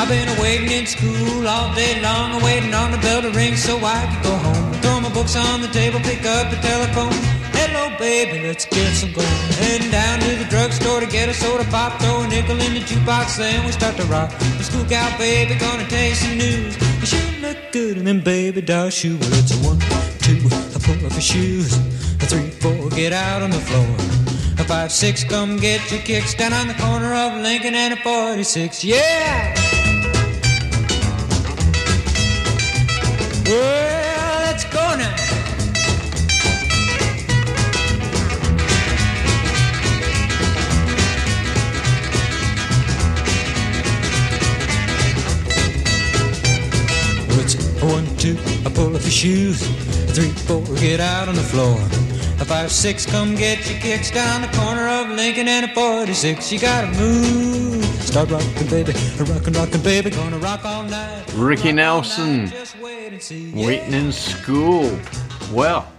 [0.04, 3.78] I've been waiting in school all day long, waiting on the bell to ring so
[3.78, 4.74] I could go home.
[4.82, 7.14] Throw my books on the table, pick up the telephone.
[7.56, 9.26] Hello, baby, let's get some going.
[9.64, 12.82] Heading down to the drugstore to get a soda pop, throw a nickel in the
[12.82, 14.30] jukebox, then we start to rock.
[14.58, 16.76] The school baby, gonna taste some news.
[17.00, 19.18] You sure look good in them baby doll shoes.
[19.22, 19.80] Well, it's a one,
[20.20, 20.36] two,
[20.76, 21.78] a pull up your shoes.
[22.20, 23.88] A three, four, get out on the floor.
[24.60, 27.98] A five, six, come get your kicks down on the corner of Lincoln and a
[28.04, 28.84] 46.
[28.84, 29.73] Yeah!
[33.46, 35.24] Well, let's go now.
[47.84, 49.62] One, two, I pull off your shoes.
[50.16, 51.78] Three, four, get out on the floor.
[52.40, 56.52] A five, six, come get your kicks down the corner of Lincoln and a 46.
[56.54, 57.53] You gotta move.
[58.14, 58.94] Start rocking, baby.
[59.18, 60.12] Rockin', rockin', baby.
[60.12, 61.34] Gonna rock all night.
[61.34, 62.54] Ricky Nelson,
[63.56, 65.00] waiting in school.
[65.52, 65.92] Well,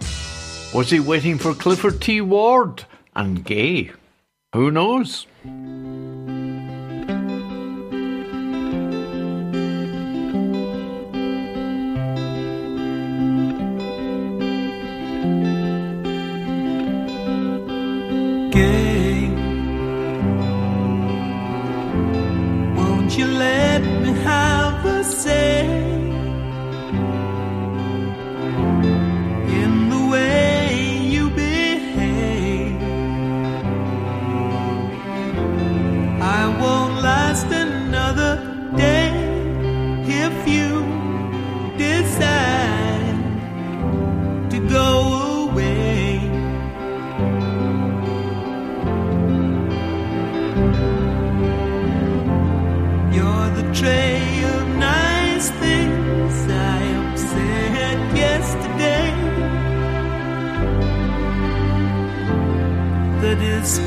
[0.73, 2.21] was he waiting for Clifford T.
[2.21, 2.85] Ward
[3.17, 3.91] and Gaye?
[4.53, 5.27] Who knows?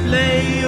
[0.08, 0.67] play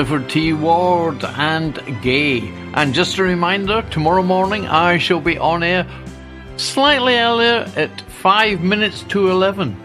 [0.00, 0.54] Clifford T.
[0.54, 2.50] Ward and Gaye.
[2.72, 5.86] And just a reminder tomorrow morning I shall be on air
[6.56, 9.76] slightly earlier at 5 minutes to 11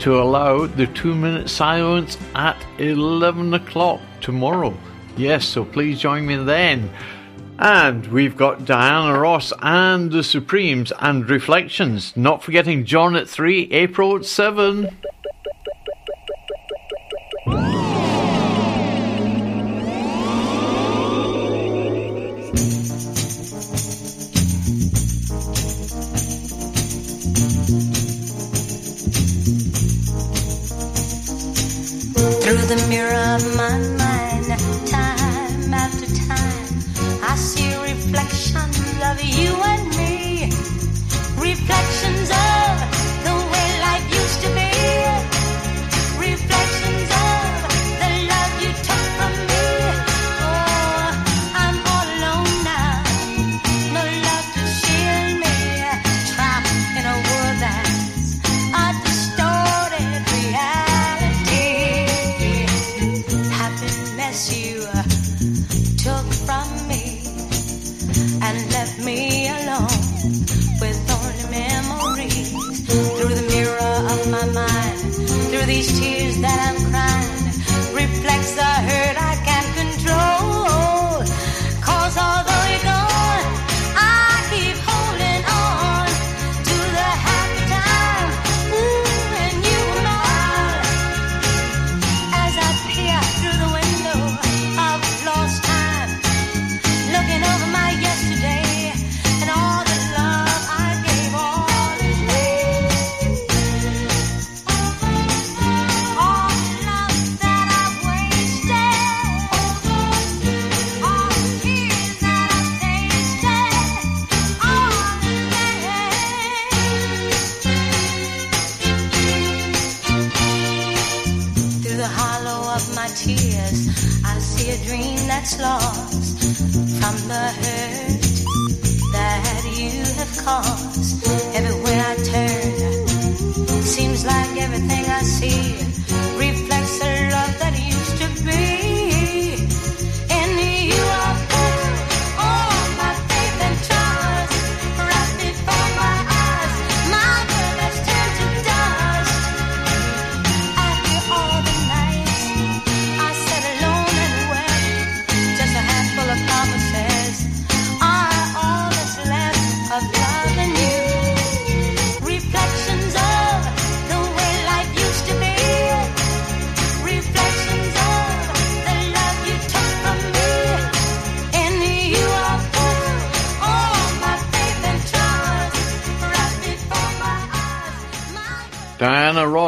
[0.00, 4.76] to allow the two minute silence at 11 o'clock tomorrow.
[5.16, 6.90] Yes, so please join me then.
[7.58, 13.72] And we've got Diana Ross and the Supremes and Reflections, not forgetting John at 3,
[13.72, 14.94] April at 7.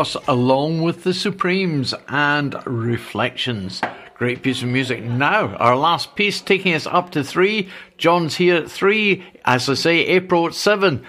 [0.05, 3.81] Diana Ross, along with the Supremes and Reflections.
[4.17, 5.03] Great piece of music.
[5.03, 7.69] Now, our last piece taking us up to three.
[7.97, 9.25] John's here at three.
[9.45, 11.05] As I say, April at seven.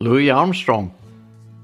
[0.00, 0.94] Louis Armstrong.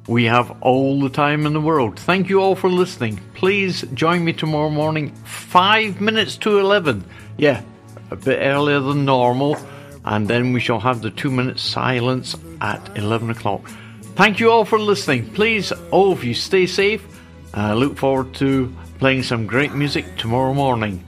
[0.08, 1.98] We have all the time in the world.
[1.98, 3.20] Thank you all for listening.
[3.34, 7.04] Please join me tomorrow morning, five minutes to 11.
[7.38, 7.62] Yeah,
[8.10, 9.56] a bit earlier than normal.
[10.04, 13.70] And then we shall have the two minute silence at 11 o'clock.
[14.16, 15.28] Thank you all for listening.
[15.32, 17.04] Please, all of you, stay safe.
[17.52, 21.04] I look forward to playing some great music tomorrow morning.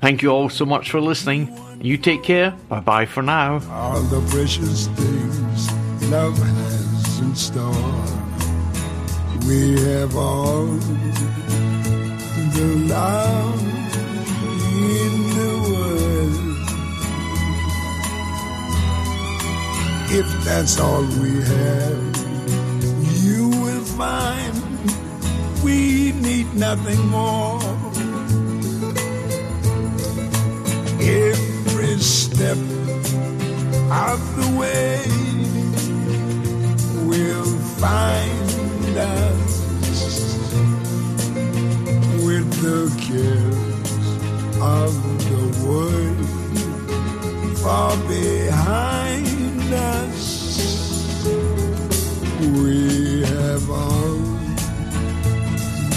[0.00, 1.50] Thank you all so much for listening.
[1.80, 2.52] You take care.
[2.68, 3.60] Bye bye for now.
[3.70, 5.72] all the precious things
[6.10, 7.72] love has in store.
[9.46, 10.66] We have all
[12.56, 13.62] the love
[14.72, 16.58] in the world.
[20.10, 22.17] If that's all we have,
[25.64, 27.60] we need nothing more.
[31.00, 32.58] Every step
[33.90, 35.00] of the way
[37.08, 39.66] will find us
[42.24, 44.08] with the cares
[44.62, 44.92] of
[45.28, 46.28] the world
[47.58, 50.28] far behind us.
[52.40, 53.07] We
[53.68, 54.16] all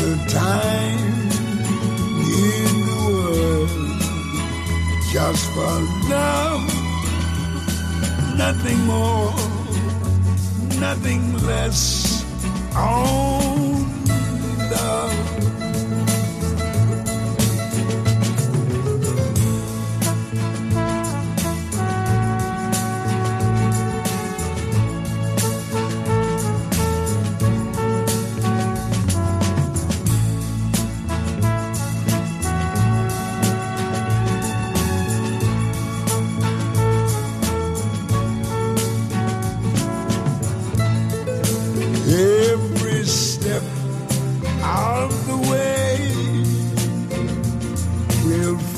[0.02, 1.32] the time
[2.46, 3.70] in the world
[5.14, 5.76] just for
[6.10, 6.64] love,
[8.38, 9.34] nothing more,
[10.80, 12.24] nothing less.
[12.76, 13.86] On
[14.72, 15.51] the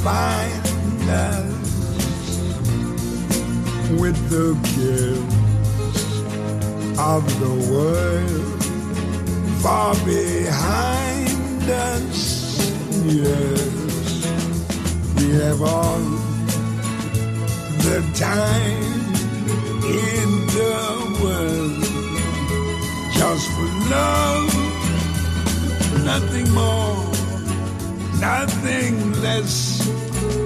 [0.04, 1.64] find us
[4.02, 6.04] with the gifts
[7.00, 8.64] of the world
[9.64, 12.20] far behind us.
[13.06, 14.26] Yes,
[15.16, 16.04] we have all
[17.88, 19.00] the time
[19.88, 20.80] in the
[21.24, 21.84] world
[23.14, 24.52] just for love,
[26.04, 26.98] nothing more,
[28.20, 29.73] nothing less,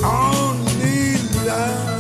[0.04, 1.97] only love.